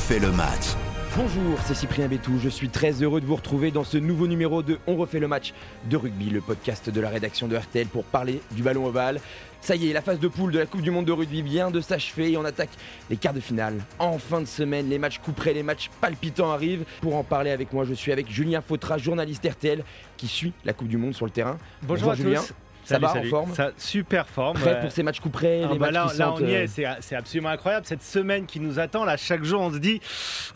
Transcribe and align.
refait 0.00 0.18
le 0.18 0.32
match. 0.32 0.64
Bonjour, 1.14 1.58
c'est 1.66 1.74
Cyprien 1.74 2.08
Bétou. 2.08 2.38
Je 2.42 2.48
suis 2.48 2.70
très 2.70 3.02
heureux 3.02 3.20
de 3.20 3.26
vous 3.26 3.36
retrouver 3.36 3.70
dans 3.70 3.84
ce 3.84 3.98
nouveau 3.98 4.26
numéro 4.26 4.62
de 4.62 4.78
On 4.86 4.96
refait 4.96 5.18
le 5.18 5.28
match 5.28 5.52
de 5.90 5.96
rugby, 5.98 6.30
le 6.30 6.40
podcast 6.40 6.88
de 6.88 7.00
la 7.02 7.10
rédaction 7.10 7.48
de 7.48 7.56
RTL 7.56 7.86
pour 7.86 8.04
parler 8.04 8.40
du 8.52 8.62
ballon 8.62 8.86
ovale. 8.86 9.20
Ça 9.60 9.76
y 9.76 9.90
est, 9.90 9.92
la 9.92 10.00
phase 10.00 10.18
de 10.18 10.28
poule 10.28 10.52
de 10.52 10.58
la 10.58 10.64
Coupe 10.64 10.80
du 10.80 10.90
Monde 10.90 11.04
de 11.04 11.12
rugby 11.12 11.42
vient 11.42 11.70
de 11.70 11.82
s'achever 11.82 12.32
et 12.32 12.38
on 12.38 12.46
attaque 12.46 12.70
les 13.10 13.18
quarts 13.18 13.34
de 13.34 13.40
finale. 13.40 13.74
En 13.98 14.16
fin 14.18 14.40
de 14.40 14.46
semaine, 14.46 14.88
les 14.88 14.98
matchs 14.98 15.18
couperés, 15.18 15.52
les 15.52 15.62
matchs 15.62 15.90
palpitants 16.00 16.50
arrivent. 16.50 16.84
Pour 17.02 17.16
en 17.16 17.22
parler 17.22 17.50
avec 17.50 17.74
moi, 17.74 17.84
je 17.84 17.92
suis 17.92 18.10
avec 18.10 18.30
Julien 18.30 18.62
Fautra, 18.62 18.96
journaliste 18.96 19.46
RTL 19.46 19.84
qui 20.16 20.28
suit 20.28 20.54
la 20.64 20.72
Coupe 20.72 20.88
du 20.88 20.96
Monde 20.96 21.14
sur 21.14 21.26
le 21.26 21.32
terrain. 21.32 21.58
Bonjour, 21.82 22.10
à 22.10 22.14
Julien. 22.14 22.40
tous. 22.40 22.54
Ça 22.84 22.94
Salut, 22.94 23.02
va 23.06 23.12
salut. 23.12 23.26
en 23.28 23.30
forme 23.30 23.54
Ça, 23.54 23.70
Super 23.76 24.28
forme. 24.28 24.56
Prêt 24.58 24.74
ouais. 24.74 24.80
pour 24.80 24.90
ces 24.92 25.02
matchs 25.02 25.20
couperés, 25.20 25.62
Ah 25.64 25.72
les 25.72 25.78
bah 25.78 25.90
matchs 25.90 25.94
là, 25.94 26.08
qui 26.12 26.18
là, 26.18 26.32
on 26.34 26.40
y 26.40 26.54
euh, 26.54 26.62
est, 26.62 26.66
c'est 26.66 26.84
c'est 27.00 27.14
absolument 27.16 27.50
incroyable. 27.50 27.86
Cette 27.86 28.02
semaine 28.02 28.46
qui 28.46 28.58
nous 28.60 28.78
attend, 28.78 29.04
là, 29.04 29.16
chaque 29.16 29.44
jour, 29.44 29.60
on 29.60 29.72
se 29.72 29.78
dit, 29.78 30.00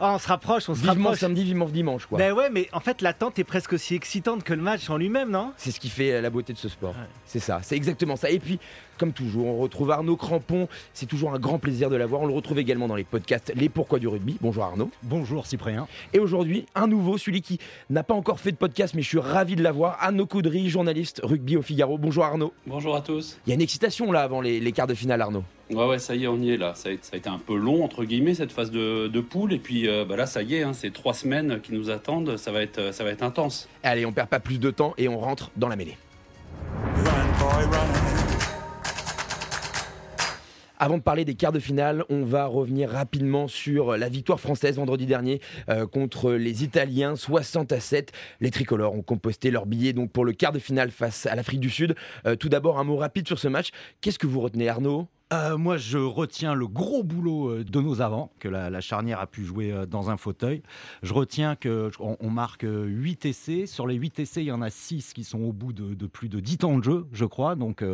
oh, 0.01 0.05
on 0.05 0.19
se 0.19 0.27
rapproche, 0.29 0.69
on 0.69 0.75
se 0.75 0.81
Vivement 0.81 1.05
rapproche. 1.11 1.19
samedi, 1.21 1.45
vivement 1.45 1.67
dimanche 1.67 2.07
quoi. 2.07 2.19
Ben 2.19 2.33
ouais, 2.33 2.51
mais 2.51 2.69
en 2.73 2.81
fait, 2.81 3.03
l'attente 3.03 3.39
est 3.39 3.45
presque 3.45 3.73
aussi 3.75 3.95
excitante 3.95 4.43
que 4.45 4.55
le 4.55 4.63
match 4.63 4.89
en 4.91 4.97
lui-même, 4.97 5.31
non? 5.31 5.53
C'est 5.57 5.71
ce 5.71 5.81
qui 5.81 5.89
fait 5.89 6.21
la 6.21 6.31
beauté 6.31 6.53
de 6.53 6.59
ce 6.59 6.69
sport. 6.69 6.91
Ouais. 6.93 7.07
C'est 7.27 7.41
ça, 7.41 7.61
c'est 7.63 7.77
exactement 7.77 8.17
ça. 8.17 8.31
Et 8.31 8.39
puis, 8.39 8.59
comme 8.99 9.13
toujours, 9.13 9.47
on 9.47 9.59
retrouve 9.59 9.91
Arnaud 9.91 10.17
Crampon. 10.17 10.69
C'est 10.93 11.07
toujours 11.07 11.35
un 11.35 11.39
grand 11.41 11.59
plaisir 11.59 11.91
de 11.91 11.97
l'avoir. 11.97 12.23
On 12.23 12.27
le 12.27 12.33
retrouve 12.33 12.61
également 12.61 12.87
dans 12.87 12.95
les 12.95 13.03
podcasts 13.03 13.53
Les 13.57 13.69
Pourquoi 13.69 13.99
du 13.99 14.07
rugby. 14.07 14.37
Bonjour 14.41 14.63
Arnaud. 14.63 14.89
Bonjour 15.03 15.47
Cyprien. 15.47 15.89
Et 16.13 16.21
aujourd'hui, 16.21 16.65
un 16.77 16.87
nouveau, 16.87 17.19
celui 17.19 17.43
qui 17.43 17.59
n'a 17.91 18.05
pas 18.05 18.15
encore 18.15 18.39
fait 18.39 18.53
de 18.53 18.57
podcast, 18.57 18.95
mais 18.95 19.03
je 19.03 19.09
suis 19.09 19.19
ravi 19.19 19.57
de 19.57 19.65
l'avoir. 19.65 19.97
Arnaud 20.01 20.27
Coudry, 20.27 20.71
journaliste 20.71 21.21
rugby 21.25 21.57
au 21.57 21.63
Figaro. 21.63 21.99
Bonjour 21.99 22.14
Arnaud. 22.23 22.53
Bonjour 22.67 22.95
à 22.95 23.01
tous. 23.01 23.39
Il 23.47 23.51
y 23.51 23.53
a 23.53 23.55
une 23.55 23.63
excitation 23.63 24.13
là 24.13 24.23
avant 24.23 24.41
les, 24.41 24.61
les 24.61 24.73
quarts 24.73 24.87
de 24.87 24.95
finale, 24.95 25.21
Arnaud. 25.21 25.43
Ouais, 25.71 25.87
ouais, 25.89 25.99
ça 25.99 26.15
y 26.15 26.25
est, 26.25 26.27
on 26.29 26.37
y 26.37 26.51
est 26.51 26.57
là. 26.57 26.75
Ça 26.75 26.91
a, 26.91 26.93
ça 27.01 27.15
a 27.15 27.17
été 27.17 27.29
un 27.29 27.39
peu 27.39 27.57
long, 27.57 27.83
entre 27.83 28.05
guillemets, 28.05 28.35
cette 28.35 28.53
phase 28.53 28.71
de, 28.71 29.09
de 29.09 29.21
poule. 29.21 29.53
Et 29.55 29.59
puis 29.59 29.89
euh, 29.89 30.05
bah 30.05 30.17
là, 30.17 30.27
ça 30.27 30.43
y 30.43 30.57
est, 30.57 30.63
hein, 30.63 30.73
c'est 30.75 30.93
trois 30.93 31.15
semaines 31.15 31.61
qui 31.63 31.73
nous 31.73 31.91
attendent. 31.91 32.37
Ça 32.37 32.53
va 32.53 32.63
être, 32.63 32.93
ça 32.93 33.03
va 33.03 33.11
être 33.11 33.23
intense. 33.23 33.69
Allez, 33.83 34.05
on 34.07 34.13
perd 34.13 34.29
pas 34.29 34.41
plus 34.41 34.61
de 34.61 34.71
temps 34.71 34.95
et 34.99 35.09
on 35.09 35.19
rentre 35.19 35.51
dans 35.57 35.69
la 35.69 35.77
mêlée. 35.77 35.97
Avant 40.85 40.99
de 40.99 41.03
parler 41.03 41.25
des 41.25 41.35
quarts 41.35 41.51
de 41.51 41.61
finale, 41.61 42.05
on 42.11 42.27
va 42.27 42.45
revenir 42.45 42.91
rapidement 42.91 43.49
sur 43.49 43.97
la 43.97 44.11
victoire 44.11 44.39
française 44.39 44.77
vendredi 44.77 45.07
dernier 45.07 45.41
euh, 45.71 45.87
contre 45.87 46.33
les 46.33 46.63
Italiens, 46.63 47.17
60 47.17 47.73
à 47.73 47.81
7. 47.81 48.13
Les 48.43 48.51
tricolores 48.51 48.93
ont 48.93 49.01
composté 49.01 49.51
leur 49.51 49.65
billet 49.65 49.95
donc 49.95 50.13
pour 50.13 50.27
le 50.27 50.35
quart 50.35 50.53
de 50.53 50.59
finale 50.59 50.91
face 50.91 51.25
à 51.25 51.35
l'Afrique 51.37 51.61
du 51.61 51.71
Sud. 51.71 51.95
Euh, 52.27 52.37
tout 52.37 52.51
d'abord, 52.51 52.79
un 52.79 52.85
mot 52.85 52.97
rapide 52.97 53.27
sur 53.27 53.39
ce 53.39 53.49
match. 53.49 53.71
Qu'est-ce 54.03 54.19
que 54.19 54.27
vous 54.27 54.43
retenez, 54.43 54.69
Arnaud? 54.69 55.09
Euh, 55.35 55.59
moi, 55.59 55.77
je 55.77 55.99
retiens 55.99 56.55
le 56.55 56.69
gros 56.69 57.03
boulot 57.03 57.51
euh, 57.51 57.65
de 57.65 57.81
nos 57.81 58.01
avants, 58.01 58.31
que 58.39 58.49
la, 58.49 58.81
charnière 58.81 59.19
a 59.19 59.27
pu 59.27 59.45
jouer 59.45 59.73
euh, 59.73 59.85
dans 59.85 60.11
un 60.11 60.17
fauteuil. 60.17 60.63
Je 61.03 61.13
retiens 61.13 61.57
qu'on 61.57 61.91
on 61.99 62.31
marque 62.31 62.65
8 62.69 63.27
essais. 63.27 63.67
Sur 63.67 63.87
les 63.87 63.97
8 63.97 64.21
essais, 64.21 64.43
il 64.43 64.47
y 64.47 64.53
en 64.53 64.63
a 64.63 64.71
6 64.71 65.13
qui 65.13 65.25
sont 65.25 65.41
au 65.41 65.53
bout 65.53 65.73
de, 65.73 66.07
plus 66.07 66.29
de 66.29 66.39
10 66.39 66.59
temps 66.59 66.79
de 66.79 66.85
jeu, 66.85 67.07
je 67.13 67.25
crois. 67.25 67.57
Donc, 67.57 67.85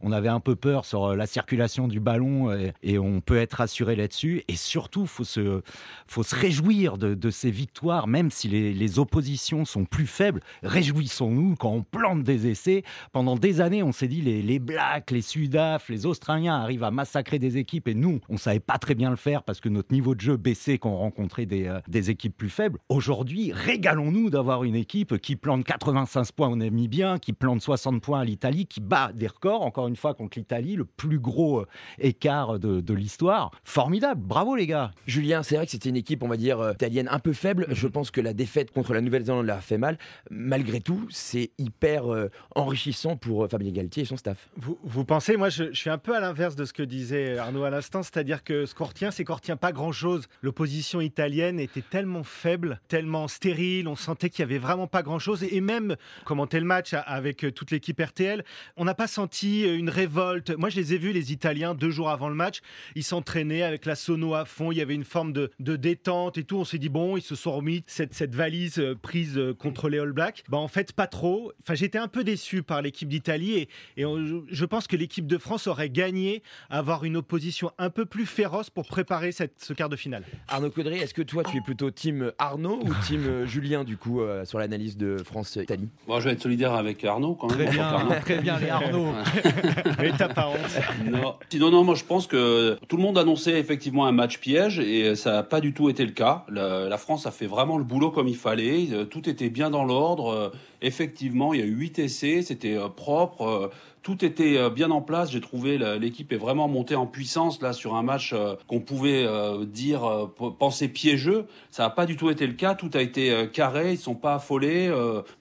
on 0.00 0.12
avait 0.12 0.28
un 0.28 0.40
peu 0.40 0.56
peur 0.56 0.84
sur 0.84 1.14
la 1.14 1.26
circulation 1.26 1.88
du 1.88 2.00
ballon 2.00 2.50
et, 2.82 2.98
on 2.98 3.20
peut 3.20 3.38
être 3.38 3.54
rassuré 3.54 3.96
là-dessus. 3.96 4.42
Et 4.48 4.56
surtout, 4.56 5.06
faut 5.06 5.24
se, 5.24 5.62
faut 6.06 6.22
se 6.22 6.34
réjouir 6.34 6.98
de, 6.98 7.30
ces 7.30 7.50
victoires, 7.50 8.06
même 8.06 8.30
si 8.30 8.48
les, 8.48 8.72
les 8.72 8.98
oppositions 8.98 9.64
sont 9.64 9.84
plus 9.84 10.06
faibles. 10.06 10.40
Réjouissons-nous 10.62 11.56
quand 11.56 11.70
on 11.70 11.82
plante 11.82 12.22
des 12.22 12.48
essais. 12.48 12.82
Pendant 13.12 13.36
des 13.36 13.60
années, 13.60 13.82
on 13.82 13.92
s'est 13.92 14.08
dit 14.08 14.22
les, 14.22 14.42
les 14.42 14.58
Blacks, 14.58 15.10
les 15.10 15.22
Sudaf, 15.22 15.88
les 15.88 16.06
Australiens 16.06 16.56
arrivent 16.56 16.79
à 16.84 16.90
massacrer 16.90 17.38
des 17.38 17.56
équipes 17.56 17.88
et 17.88 17.94
nous, 17.94 18.20
on 18.28 18.36
savait 18.36 18.60
pas 18.60 18.78
très 18.78 18.94
bien 18.94 19.10
le 19.10 19.16
faire 19.16 19.42
parce 19.42 19.60
que 19.60 19.68
notre 19.68 19.92
niveau 19.92 20.14
de 20.14 20.20
jeu 20.20 20.36
baissait 20.36 20.78
quand 20.78 20.90
on 20.90 20.98
rencontrait 20.98 21.46
des, 21.46 21.66
euh, 21.66 21.80
des 21.88 22.10
équipes 22.10 22.36
plus 22.36 22.50
faibles. 22.50 22.78
Aujourd'hui, 22.88 23.52
régalons-nous 23.52 24.30
d'avoir 24.30 24.64
une 24.64 24.74
équipe 24.76 25.18
qui 25.18 25.36
plante 25.36 25.64
85 25.64 26.32
points 26.32 26.48
au 26.48 26.56
Namibien, 26.56 27.18
qui 27.18 27.32
plante 27.32 27.62
60 27.62 28.02
points 28.02 28.20
à 28.20 28.24
l'Italie, 28.24 28.66
qui 28.66 28.80
bat 28.80 29.12
des 29.14 29.26
records, 29.26 29.62
encore 29.62 29.88
une 29.88 29.96
fois, 29.96 30.14
contre 30.14 30.38
l'Italie, 30.38 30.76
le 30.76 30.84
plus 30.84 31.18
gros 31.18 31.60
euh, 31.60 31.66
écart 31.98 32.58
de, 32.58 32.80
de 32.80 32.94
l'histoire. 32.94 33.50
Formidable, 33.64 34.20
bravo 34.22 34.54
les 34.56 34.66
gars 34.66 34.92
Julien, 35.06 35.42
c'est 35.42 35.56
vrai 35.56 35.66
que 35.66 35.72
c'était 35.72 35.88
une 35.88 35.96
équipe, 35.96 36.22
on 36.22 36.28
va 36.28 36.36
dire, 36.36 36.60
euh, 36.60 36.72
italienne 36.72 37.08
un 37.10 37.18
peu 37.18 37.32
faible. 37.32 37.66
Je 37.70 37.86
pense 37.86 38.10
que 38.10 38.20
la 38.20 38.32
défaite 38.32 38.70
contre 38.70 38.94
la 38.94 39.00
Nouvelle-Zélande 39.00 39.46
leur 39.46 39.58
a 39.58 39.60
fait 39.60 39.78
mal. 39.78 39.98
Malgré 40.30 40.80
tout, 40.80 41.06
c'est 41.10 41.50
hyper 41.58 42.12
euh, 42.12 42.30
enrichissant 42.54 43.16
pour 43.16 43.44
euh, 43.44 43.48
Fabien 43.48 43.72
Galtier 43.72 44.02
et 44.02 44.06
son 44.06 44.16
staff. 44.16 44.48
vous, 44.56 44.78
vous 44.82 45.04
pensez, 45.04 45.36
moi, 45.36 45.48
je, 45.48 45.64
je 45.72 45.78
suis 45.78 45.90
un 45.90 45.98
peu 45.98 46.14
à 46.16 46.20
l'inverse 46.20 46.56
ce 46.64 46.72
que 46.72 46.82
disait 46.82 47.38
Arnaud 47.38 47.64
à 47.64 47.70
l'instant, 47.70 48.02
c'est-à-dire 48.02 48.44
que 48.44 48.66
ce 48.66 48.74
qu'on 48.74 48.84
retient, 48.84 49.10
c'est 49.10 49.24
qu'on 49.24 49.34
retient 49.34 49.56
pas 49.56 49.72
grand-chose. 49.72 50.26
L'opposition 50.42 51.00
italienne 51.00 51.60
était 51.60 51.82
tellement 51.82 52.24
faible, 52.24 52.80
tellement 52.88 53.28
stérile, 53.28 53.88
on 53.88 53.96
sentait 53.96 54.30
qu'il 54.30 54.40
y 54.40 54.42
avait 54.42 54.58
vraiment 54.58 54.86
pas 54.86 55.02
grand-chose. 55.02 55.44
Et 55.44 55.60
même, 55.60 55.96
commenter 56.24 56.60
le 56.60 56.66
match 56.66 56.94
avec 56.94 57.44
euh, 57.44 57.52
toute 57.52 57.70
l'équipe 57.70 58.00
RTL, 58.00 58.44
on 58.76 58.84
n'a 58.84 58.94
pas 58.94 59.06
senti 59.06 59.64
euh, 59.64 59.76
une 59.76 59.90
révolte. 59.90 60.56
Moi, 60.56 60.68
je 60.68 60.76
les 60.76 60.94
ai 60.94 60.98
vus, 60.98 61.12
les 61.12 61.32
Italiens, 61.32 61.74
deux 61.74 61.90
jours 61.90 62.10
avant 62.10 62.28
le 62.28 62.34
match. 62.34 62.60
Ils 62.94 63.04
s'entraînaient 63.04 63.62
avec 63.62 63.86
la 63.86 63.94
sono 63.94 64.34
à 64.34 64.44
fond. 64.44 64.72
Il 64.72 64.78
y 64.78 64.80
avait 64.80 64.94
une 64.94 65.04
forme 65.04 65.32
de, 65.32 65.50
détente 65.58 66.38
et 66.38 66.44
tout. 66.44 66.56
On 66.56 66.64
s'est 66.64 66.78
dit, 66.78 66.88
bon, 66.88 67.16
ils 67.16 67.22
se 67.22 67.34
sont 67.34 67.52
remis 67.52 67.84
cette, 67.86 68.34
valise 68.34 68.78
euh, 68.78 68.94
prise 68.94 69.40
contre 69.58 69.88
les 69.88 69.98
All 69.98 70.12
Blacks. 70.12 70.44
Bah, 70.48 70.58
en 70.58 70.68
fait, 70.68 70.92
pas 70.92 71.06
trop. 71.06 71.52
Enfin, 71.62 71.74
j'étais 71.74 71.98
un 71.98 72.08
peu 72.08 72.24
déçu 72.24 72.62
par 72.62 72.82
l'équipe 72.82 73.08
d'Italie 73.08 73.54
et, 73.56 73.68
je- 73.96 74.64
pense 74.70 74.86
que 74.86 74.96
l'équipe 74.96 75.26
de 75.26 75.36
France 75.36 75.66
aurait 75.66 75.90
gagné 75.90 76.44
avoir 76.68 77.04
une 77.04 77.16
opposition 77.16 77.70
un 77.78 77.90
peu 77.90 78.04
plus 78.06 78.26
féroce 78.26 78.70
pour 78.70 78.86
préparer 78.86 79.32
cette, 79.32 79.62
ce 79.62 79.72
quart 79.72 79.88
de 79.88 79.96
finale. 79.96 80.24
Arnaud 80.48 80.70
Caudry, 80.70 80.98
est-ce 80.98 81.14
que 81.14 81.22
toi, 81.22 81.44
tu 81.44 81.56
es 81.56 81.60
plutôt 81.60 81.90
team 81.90 82.32
Arnaud 82.38 82.80
ou 82.82 82.90
team 83.06 83.24
euh, 83.26 83.46
Julien, 83.46 83.84
du 83.84 83.96
coup, 83.96 84.20
euh, 84.20 84.44
sur 84.44 84.58
l'analyse 84.58 84.96
de 84.96 85.18
France-Italie 85.18 85.88
Bon, 86.06 86.20
je 86.20 86.26
vais 86.26 86.32
être 86.34 86.42
solidaire 86.42 86.74
avec 86.74 87.04
Arnaud 87.04 87.34
quand 87.34 87.48
même. 87.48 87.66
Très 87.66 87.70
bien, 87.70 87.84
Arnaud. 87.84 88.14
très 88.20 88.38
bien 88.38 88.58
les 88.58 88.68
Arnaud 88.68 89.06
Mais 89.98 90.12
t'as 90.16 90.28
pas 90.28 90.48
honte. 90.48 91.10
Non. 91.10 91.34
Sinon, 91.48 91.70
non, 91.70 91.84
moi 91.84 91.94
je 91.94 92.04
pense 92.04 92.26
que 92.26 92.78
tout 92.88 92.96
le 92.96 93.02
monde 93.02 93.18
annonçait 93.18 93.58
effectivement 93.58 94.06
un 94.06 94.12
match 94.12 94.38
piège 94.38 94.78
et 94.78 95.14
ça 95.16 95.32
n'a 95.32 95.42
pas 95.42 95.60
du 95.60 95.72
tout 95.72 95.88
été 95.88 96.04
le 96.04 96.12
cas. 96.12 96.44
La, 96.48 96.88
la 96.88 96.98
France 96.98 97.26
a 97.26 97.30
fait 97.30 97.46
vraiment 97.46 97.78
le 97.78 97.84
boulot 97.84 98.10
comme 98.10 98.28
il 98.28 98.36
fallait. 98.36 98.88
Euh, 98.92 99.04
Tout 99.04 99.28
était 99.28 99.50
bien 99.50 99.70
dans 99.70 99.84
l'ordre. 99.84 100.32
Euh, 100.32 100.50
Effectivement, 100.82 101.52
il 101.52 101.60
y 101.60 101.62
a 101.62 101.66
eu 101.66 101.74
huit 101.74 101.98
essais, 101.98 102.42
c'était 102.42 102.76
euh, 102.76 102.88
propre. 102.88 103.70
Tout 104.02 104.24
était 104.24 104.56
euh, 104.56 104.70
bien 104.70 104.90
en 104.90 105.02
place. 105.02 105.30
J'ai 105.30 105.40
trouvé 105.40 105.78
l'équipe 105.98 106.32
est 106.32 106.36
vraiment 106.36 106.68
montée 106.68 106.94
en 106.94 107.06
puissance 107.06 107.60
là 107.60 107.72
sur 107.72 107.96
un 107.96 108.02
match 108.02 108.32
euh, 108.32 108.54
qu'on 108.66 108.80
pouvait 108.80 109.24
euh, 109.26 109.66
dire 109.66 110.30
penser 110.58 110.88
piégeux. 110.88 111.46
Ça 111.70 111.82
n'a 111.82 111.90
pas 111.90 112.06
du 112.06 112.16
tout 112.16 112.30
été 112.30 112.46
le 112.46 112.54
cas. 112.54 112.74
Tout 112.74 112.90
a 112.94 113.02
été 113.02 113.48
carré. 113.52 113.92
Ils 113.92 113.98
sont 113.98 114.14
pas 114.14 114.34
affolés. 114.34 114.90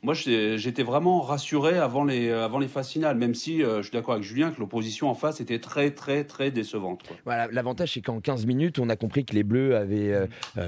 Moi, 0.01 0.13
j'étais 0.13 0.83
vraiment 0.83 1.21
rassuré 1.21 1.77
avant 1.77 2.03
les 2.03 2.29
avant 2.29 2.59
les 2.59 2.67
phases 2.67 2.89
finales, 2.89 3.17
même 3.17 3.33
si 3.33 3.59
je 3.59 3.81
suis 3.81 3.91
d'accord 3.91 4.13
avec 4.13 4.23
Julien 4.23 4.51
que 4.51 4.59
l'opposition 4.59 5.09
en 5.09 5.15
face 5.15 5.41
était 5.41 5.59
très 5.59 5.91
très 5.91 6.23
très 6.23 6.51
décevante. 6.51 7.01
L'avantage, 7.25 7.93
c'est 7.93 8.01
qu'en 8.01 8.19
15 8.19 8.45
minutes, 8.45 8.79
on 8.79 8.89
a 8.89 8.95
compris 8.95 9.25
que 9.25 9.33
les 9.33 9.43
Bleus 9.43 9.75
avaient 9.75 10.27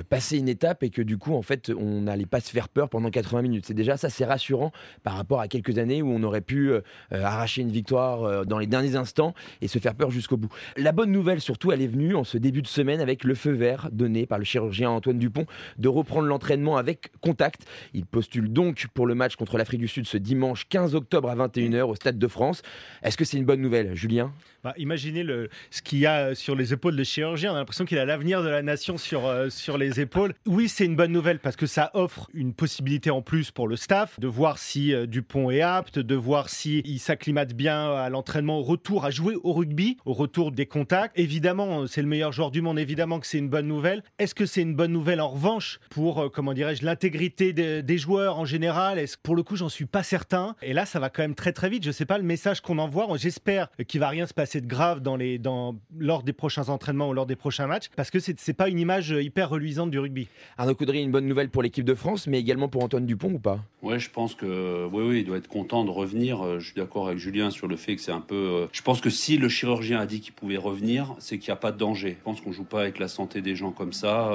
passé 0.09 0.37
une 0.37 0.49
étape 0.49 0.83
et 0.83 0.89
que 0.89 1.01
du 1.01 1.17
coup, 1.17 1.35
en 1.35 1.41
fait, 1.41 1.71
on 1.77 2.01
n'allait 2.01 2.25
pas 2.25 2.39
se 2.39 2.51
faire 2.51 2.69
peur 2.69 2.89
pendant 2.89 3.09
80 3.09 3.41
minutes. 3.41 3.65
C'est 3.67 3.73
déjà 3.73 3.97
ça, 3.97 4.09
c'est 4.09 4.25
rassurant 4.25 4.71
par 5.03 5.15
rapport 5.15 5.41
à 5.41 5.47
quelques 5.47 5.77
années 5.77 6.01
où 6.01 6.09
on 6.09 6.23
aurait 6.23 6.41
pu 6.41 6.71
arracher 7.11 7.61
une 7.61 7.71
victoire 7.71 7.80
euh, 7.91 8.45
dans 8.45 8.59
les 8.59 8.67
derniers 8.67 8.95
instants 8.95 9.33
et 9.61 9.67
se 9.67 9.79
faire 9.79 9.95
peur 9.95 10.11
jusqu'au 10.11 10.37
bout. 10.37 10.49
La 10.77 10.91
bonne 10.91 11.11
nouvelle, 11.11 11.41
surtout, 11.41 11.71
elle 11.71 11.81
est 11.81 11.87
venue 11.87 12.15
en 12.15 12.23
ce 12.23 12.37
début 12.37 12.61
de 12.61 12.67
semaine 12.67 13.01
avec 13.01 13.23
le 13.23 13.35
feu 13.35 13.51
vert 13.51 13.89
donné 13.91 14.25
par 14.25 14.37
le 14.37 14.45
chirurgien 14.45 14.89
Antoine 14.89 15.19
Dupont 15.19 15.45
de 15.77 15.87
reprendre 15.87 16.27
l'entraînement 16.27 16.77
avec 16.77 17.11
contact. 17.21 17.65
Il 17.93 18.05
postule 18.05 18.51
donc 18.51 18.87
pour 18.93 19.07
le 19.07 19.15
match 19.15 19.35
contre 19.35 19.57
l'Afrique 19.57 19.81
du 19.81 19.87
Sud 19.87 20.05
ce 20.07 20.17
dimanche 20.17 20.67
15 20.69 20.95
octobre 20.95 21.29
à 21.29 21.35
21h 21.35 21.83
au 21.83 21.95
Stade 21.95 22.17
de 22.17 22.27
France. 22.27 22.61
Est-ce 23.03 23.17
que 23.17 23.25
c'est 23.25 23.37
une 23.37 23.45
bonne 23.45 23.61
nouvelle, 23.61 23.95
Julien? 23.95 24.31
Bah, 24.63 24.73
imaginez 24.77 25.23
le, 25.23 25.49
ce 25.71 25.81
qu'il 25.81 25.99
y 25.99 26.05
a 26.05 26.35
sur 26.35 26.55
les 26.55 26.73
épaules 26.73 26.95
de 26.95 27.03
chirurgien. 27.03 27.51
On 27.51 27.55
a 27.55 27.59
l'impression 27.59 27.85
qu'il 27.85 27.97
a 27.97 28.05
l'avenir 28.05 28.43
de 28.43 28.49
la 28.49 28.61
nation 28.61 28.97
sur, 28.97 29.25
euh, 29.25 29.49
sur 29.49 29.77
les 29.77 29.99
épaules. 29.99 30.33
Oui, 30.45 30.69
c'est 30.69 30.85
une 30.85 30.95
bonne 30.95 31.11
nouvelle 31.11 31.39
parce 31.39 31.55
que 31.55 31.65
ça 31.65 31.89
offre 31.93 32.29
une 32.33 32.53
possibilité 32.53 33.09
en 33.09 33.21
plus 33.21 33.51
pour 33.51 33.67
le 33.67 33.75
staff 33.75 34.19
de 34.19 34.27
voir 34.27 34.57
si 34.57 34.93
euh, 34.93 35.05
Dupont 35.07 35.49
est 35.49 35.61
apte, 35.61 35.97
de 35.97 36.15
voir 36.15 36.49
si 36.49 36.81
il 36.85 36.99
s'acclimate 36.99 37.53
bien 37.53 37.91
à 37.95 38.09
l'entraînement 38.09 38.59
au 38.59 38.63
retour, 38.63 39.05
à 39.05 39.11
jouer 39.11 39.35
au 39.43 39.53
rugby, 39.53 39.97
au 40.05 40.13
retour 40.13 40.51
des 40.51 40.65
contacts. 40.65 41.17
Évidemment, 41.17 41.87
c'est 41.87 42.01
le 42.01 42.07
meilleur 42.07 42.31
joueur 42.31 42.51
du 42.51 42.61
monde. 42.61 42.77
Évidemment 42.77 43.19
que 43.19 43.27
c'est 43.27 43.39
une 43.39 43.49
bonne 43.49 43.67
nouvelle. 43.67 44.03
Est-ce 44.19 44.35
que 44.35 44.45
c'est 44.45 44.61
une 44.61 44.75
bonne 44.75 44.91
nouvelle 44.91 45.21
en 45.21 45.29
revanche 45.29 45.79
pour, 45.89 46.19
euh, 46.19 46.29
comment 46.29 46.53
dirais-je, 46.53 46.85
l'intégrité 46.85 47.53
des, 47.53 47.97
joueurs 47.97 48.37
en 48.37 48.45
général? 48.45 48.99
Est-ce 48.99 49.17
pour 49.17 49.35
le 49.35 49.43
coup, 49.43 49.55
j'en 49.55 49.69
suis 49.69 49.85
pas 49.85 50.03
certain. 50.03 50.55
Et 50.61 50.73
là, 50.73 50.85
ça 50.85 50.99
va 50.99 51.09
quand 51.09 51.23
même 51.23 51.35
très 51.35 51.53
très 51.53 51.69
vite. 51.69 51.83
Je 51.83 51.91
sais 51.91 52.05
pas 52.05 52.17
le 52.17 52.23
message 52.23 52.61
qu'on 52.61 52.77
envoie. 52.77 53.07
J'espère 53.17 53.69
qu'il 53.87 53.99
va 53.99 54.09
rien 54.09 54.25
se 54.25 54.33
passer 54.33 54.50
de 54.59 54.67
grave 54.67 54.99
dans 54.99 55.15
les, 55.15 55.37
dans, 55.37 55.77
lors 55.97 56.23
des 56.23 56.33
prochains 56.33 56.67
entraînements 56.67 57.09
ou 57.09 57.13
lors 57.13 57.25
des 57.25 57.37
prochains 57.37 57.67
matchs, 57.67 57.89
parce 57.95 58.11
que 58.11 58.19
c'est 58.19 58.37
c'est 58.39 58.53
pas 58.53 58.67
une 58.69 58.79
image 58.79 59.11
hyper 59.11 59.49
reluisante 59.49 59.91
du 59.91 59.99
rugby. 59.99 60.27
Arnaud 60.57 60.75
Coudry, 60.75 61.01
une 61.01 61.11
bonne 61.11 61.27
nouvelle 61.27 61.49
pour 61.49 61.61
l'équipe 61.61 61.85
de 61.85 61.93
France, 61.93 62.27
mais 62.27 62.39
également 62.39 62.67
pour 62.67 62.83
Antoine 62.83 63.05
Dupont 63.05 63.33
ou 63.33 63.39
pas? 63.39 63.59
Ouais, 63.81 63.99
je 63.99 64.09
pense 64.09 64.35
que 64.35 64.87
oui, 64.91 65.03
oui, 65.07 65.19
il 65.19 65.25
doit 65.25 65.37
être 65.37 65.47
content 65.47 65.85
de 65.85 65.91
revenir. 65.91 66.59
Je 66.59 66.65
suis 66.65 66.75
d'accord 66.75 67.07
avec 67.07 67.19
Julien 67.19 67.51
sur 67.51 67.67
le 67.67 67.75
fait 67.75 67.95
que 67.95 68.01
c'est 68.01 68.11
un 68.11 68.21
peu. 68.21 68.67
Je 68.71 68.81
pense 68.81 68.99
que 68.99 69.09
si 69.09 69.37
le 69.37 69.47
chirurgien 69.47 69.99
a 69.99 70.05
dit 70.05 70.19
qu'il 70.19 70.33
pouvait 70.33 70.57
revenir, 70.57 71.15
c'est 71.19 71.37
qu'il 71.37 71.51
n'y 71.51 71.53
a 71.53 71.57
pas 71.57 71.71
de 71.71 71.77
danger. 71.77 72.17
Je 72.19 72.23
pense 72.23 72.41
qu'on 72.41 72.51
joue 72.51 72.63
pas 72.63 72.81
avec 72.81 72.99
la 72.99 73.07
santé 73.07 73.41
des 73.41 73.55
gens 73.55 73.71
comme 73.71 73.93
ça. 73.93 74.31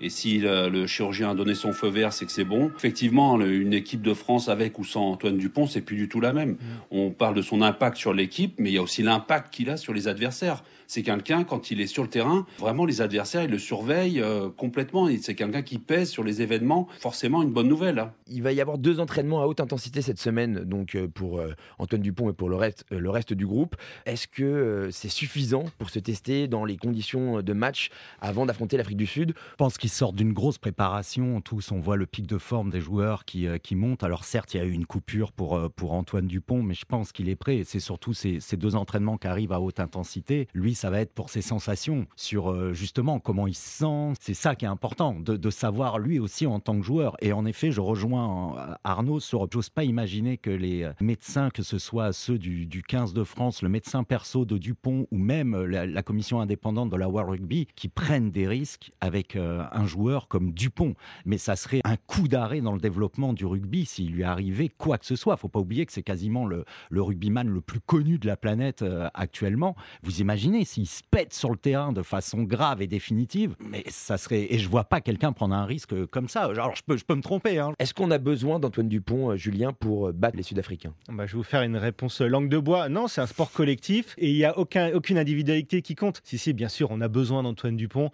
Et 0.00 0.08
si 0.08 0.38
le 0.38 0.86
chirurgien 0.86 1.30
a 1.30 1.34
donné 1.34 1.54
son 1.54 1.72
feu 1.72 1.88
vert, 1.88 2.12
c'est 2.12 2.26
que 2.26 2.32
c'est 2.32 2.44
bon. 2.44 2.70
Effectivement, 2.76 3.40
une 3.40 3.72
équipe 3.72 4.02
de 4.02 4.14
France 4.14 4.48
avec 4.48 4.78
ou 4.78 4.84
sans 4.84 5.10
Antoine 5.10 5.36
Dupont, 5.36 5.66
c'est 5.66 5.80
plus 5.80 5.96
du 5.96 6.08
tout 6.08 6.20
la 6.20 6.32
même. 6.32 6.50
Mm. 6.50 6.56
On 6.90 7.10
parle 7.10 7.34
de 7.34 7.42
son 7.42 7.62
impact 7.62 7.96
sur 7.96 8.12
l'équipe, 8.12 8.54
mais 8.58 8.70
il 8.70 8.74
y 8.74 8.78
a 8.78 8.82
aussi 8.82 9.02
l'impact 9.02 9.52
a 9.66 9.76
sur 9.76 9.92
les 9.92 10.08
adversaires 10.08 10.62
c'est 10.88 11.02
quelqu'un, 11.02 11.44
quand 11.44 11.70
il 11.70 11.82
est 11.82 11.86
sur 11.86 12.02
le 12.02 12.08
terrain, 12.08 12.46
vraiment 12.58 12.86
les 12.86 13.02
adversaires, 13.02 13.44
ils 13.44 13.50
le 13.50 13.58
surveillent 13.58 14.22
euh, 14.22 14.48
complètement. 14.48 15.06
C'est 15.20 15.34
quelqu'un 15.34 15.60
qui 15.60 15.78
pèse 15.78 16.08
sur 16.08 16.24
les 16.24 16.40
événements. 16.40 16.88
Forcément, 16.98 17.42
une 17.42 17.52
bonne 17.52 17.68
nouvelle. 17.68 17.98
Hein. 17.98 18.12
Il 18.26 18.42
va 18.42 18.52
y 18.52 18.60
avoir 18.62 18.78
deux 18.78 18.98
entraînements 18.98 19.42
à 19.42 19.46
haute 19.46 19.60
intensité 19.60 20.00
cette 20.00 20.18
semaine, 20.18 20.64
donc 20.64 20.94
euh, 20.94 21.06
pour 21.06 21.40
euh, 21.40 21.52
Antoine 21.78 22.00
Dupont 22.00 22.30
et 22.30 22.32
pour 22.32 22.48
le 22.48 22.56
reste, 22.56 22.86
le 22.90 23.10
reste 23.10 23.34
du 23.34 23.46
groupe. 23.46 23.76
Est-ce 24.06 24.26
que 24.26 24.88
c'est 24.90 25.10
suffisant 25.10 25.66
pour 25.76 25.90
se 25.90 25.98
tester 25.98 26.48
dans 26.48 26.64
les 26.64 26.78
conditions 26.78 27.42
de 27.42 27.52
match 27.52 27.90
avant 28.22 28.46
d'affronter 28.46 28.78
l'Afrique 28.78 28.96
du 28.96 29.06
Sud? 29.06 29.34
Je 29.36 29.56
pense 29.56 29.76
qu'ils 29.76 29.90
sortent 29.90 30.16
d'une 30.16 30.32
grosse 30.32 30.56
préparation. 30.56 31.42
Tous, 31.42 31.70
on 31.70 31.80
voit 31.80 31.96
le 31.96 32.06
pic 32.06 32.26
de 32.26 32.38
forme 32.38 32.70
des 32.70 32.80
joueurs 32.80 33.26
qui, 33.26 33.46
qui 33.62 33.76
montent. 33.76 34.04
Alors 34.04 34.24
certes, 34.24 34.54
il 34.54 34.56
y 34.56 34.60
a 34.60 34.64
eu 34.64 34.72
une 34.72 34.86
coupure 34.86 35.32
pour, 35.32 35.70
pour 35.76 35.92
Antoine 35.92 36.26
Dupont, 36.26 36.62
mais 36.62 36.72
je 36.72 36.86
pense 36.86 37.12
qu'il 37.12 37.28
est 37.28 37.36
prêt. 37.36 37.62
C'est 37.66 37.78
surtout 37.78 38.14
ces, 38.14 38.40
ces 38.40 38.56
deux 38.56 38.74
entraînements 38.74 39.18
qui 39.18 39.26
arrivent 39.26 39.52
à 39.52 39.60
haute 39.60 39.80
intensité. 39.80 40.48
Lui, 40.54 40.77
ça 40.78 40.90
va 40.90 41.00
être 41.00 41.12
pour 41.12 41.28
ses 41.28 41.42
sensations, 41.42 42.06
sur 42.14 42.50
euh, 42.50 42.72
justement 42.72 43.18
comment 43.18 43.48
il 43.48 43.54
se 43.54 43.68
sent. 43.80 44.12
C'est 44.20 44.34
ça 44.34 44.54
qui 44.54 44.64
est 44.64 44.68
important, 44.68 45.18
de, 45.18 45.50
savoir 45.50 45.98
lui 45.98 46.20
aussi 46.20 46.46
en 46.46 46.60
tant 46.60 46.78
que 46.78 46.84
joueur. 46.84 47.16
Et 47.20 47.32
en 47.32 47.44
effet, 47.46 47.72
je 47.72 47.80
rejoins 47.80 48.56
euh, 48.56 48.74
Arnaud 48.84 49.18
sur. 49.18 49.48
J'ose 49.50 49.70
pas 49.70 49.82
imaginer 49.82 50.38
que 50.38 50.50
les 50.50 50.84
euh, 50.84 50.92
médecins, 51.00 51.50
que 51.50 51.62
ce 51.62 51.78
soit 51.78 52.12
ceux 52.12 52.38
du, 52.38 52.68
15 52.86 53.12
de 53.12 53.24
France, 53.24 53.62
le 53.62 53.68
médecin 53.68 54.04
perso 54.04 54.44
de 54.44 54.56
Dupont 54.56 55.06
ou 55.10 55.18
même 55.18 55.56
la, 55.64 56.02
commission 56.02 56.40
indépendante 56.40 56.90
de 56.90 56.96
la 56.96 57.08
World 57.08 57.30
Rugby, 57.30 57.66
qui 57.74 57.88
prennent 57.88 58.30
des 58.30 58.46
risques 58.46 58.92
avec 59.00 59.36
un 59.36 59.86
joueur 59.86 60.28
comme 60.28 60.52
Dupont. 60.52 60.94
Mais 61.24 61.38
ça 61.38 61.56
serait 61.56 61.80
un 61.84 61.96
coup 61.96 62.28
d'arrêt 62.28 62.60
dans 62.60 62.72
le 62.72 62.80
développement 62.80 63.32
du 63.32 63.44
rugby 63.44 63.84
s'il 63.84 64.12
lui 64.12 64.22
arrivait 64.22 64.68
quoi 64.68 64.96
que 64.96 65.06
ce 65.06 65.16
soit. 65.16 65.36
Faut 65.36 65.48
pas 65.48 65.58
oublier 65.58 65.84
que 65.86 65.92
c'est 65.92 66.02
quasiment 66.02 66.46
le 66.46 66.64
rugbyman 66.92 67.48
le 67.48 67.60
plus 67.60 67.80
connu 67.80 68.18
de 68.18 68.26
la 68.26 68.36
planète 68.36 68.84
actuellement. 69.14 69.74
Vous 70.02 70.20
imaginez 70.20 70.64
s'il 70.68 70.86
se 70.86 71.02
pète 71.10 71.32
sur 71.32 71.50
le 71.50 71.56
terrain 71.56 71.92
de 71.92 72.02
façon 72.02 72.42
grave 72.42 72.82
et 72.82 72.86
définitive, 72.86 73.56
mais 73.58 73.84
ça 73.88 74.18
serait. 74.18 74.52
Et 74.52 74.58
je 74.58 74.68
vois 74.68 74.84
pas 74.84 75.00
quelqu'un 75.00 75.32
prendre 75.32 75.54
un 75.54 75.64
risque 75.64 76.06
comme 76.06 76.28
ça. 76.28 76.42
Alors 76.44 76.76
je 76.76 76.82
peux, 76.82 76.96
je 76.96 77.04
peux 77.04 77.14
me 77.14 77.22
tromper. 77.22 77.58
Hein. 77.58 77.72
Est-ce 77.78 77.94
qu'on 77.94 78.10
a 78.10 78.18
besoin 78.18 78.60
d'Antoine 78.60 78.88
Dupont, 78.88 79.30
euh, 79.30 79.36
Julien, 79.36 79.72
pour 79.72 80.08
euh, 80.08 80.12
battre 80.12 80.36
les 80.36 80.42
Sud-Africains? 80.42 80.92
Bah, 81.08 81.26
Je 81.26 81.32
vais 81.32 81.38
vous 81.38 81.42
faire 81.42 81.62
une 81.62 81.76
réponse 81.76 82.20
euh, 82.20 82.26
langue 82.26 82.50
de 82.50 82.58
bois. 82.58 82.88
Non, 82.88 83.08
c'est 83.08 83.22
un 83.22 83.26
sport 83.26 83.50
collectif 83.50 84.14
et 84.18 84.30
il 84.30 84.36
n'y 84.36 84.44
a 84.44 84.58
aucun, 84.58 84.92
aucune 84.94 85.16
individualité 85.16 85.80
qui 85.80 85.94
compte. 85.94 86.20
Si, 86.24 86.36
si, 86.36 86.52
bien 86.52 86.68
sûr, 86.68 86.90
on 86.90 87.00
a 87.00 87.08
besoin 87.08 87.42
d'Antoine 87.42 87.76
Dupont. 87.76 88.10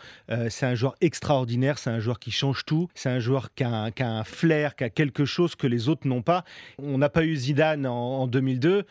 c'est 0.48 0.66
un 0.66 0.74
joueur 0.74 0.94
extraordinaire, 1.00 1.78
c'est 1.78 1.90
un 1.90 1.98
joueur 1.98 2.18
qui 2.18 2.30
change 2.30 2.64
tout, 2.64 2.88
c'est 2.94 3.08
un 3.08 3.18
joueur 3.18 3.52
qui 3.54 3.64
a, 3.64 3.70
un, 3.70 3.90
qui 3.90 4.02
a, 4.02 4.10
un, 4.10 4.24
flair, 4.24 4.76
qui 4.76 4.84
a 4.84 4.90
quelque 4.90 5.24
chose 5.24 5.56
que 5.56 5.66
les 5.66 5.88
autres 5.88 6.06
n'ont 6.06 6.22
pas. 6.22 6.44
On 6.78 6.98
n'a 6.98 7.08
pas 7.08 7.24
eu 7.24 7.34
Zidane 7.34 7.86
en, 7.86 8.26
2002. 8.26 8.84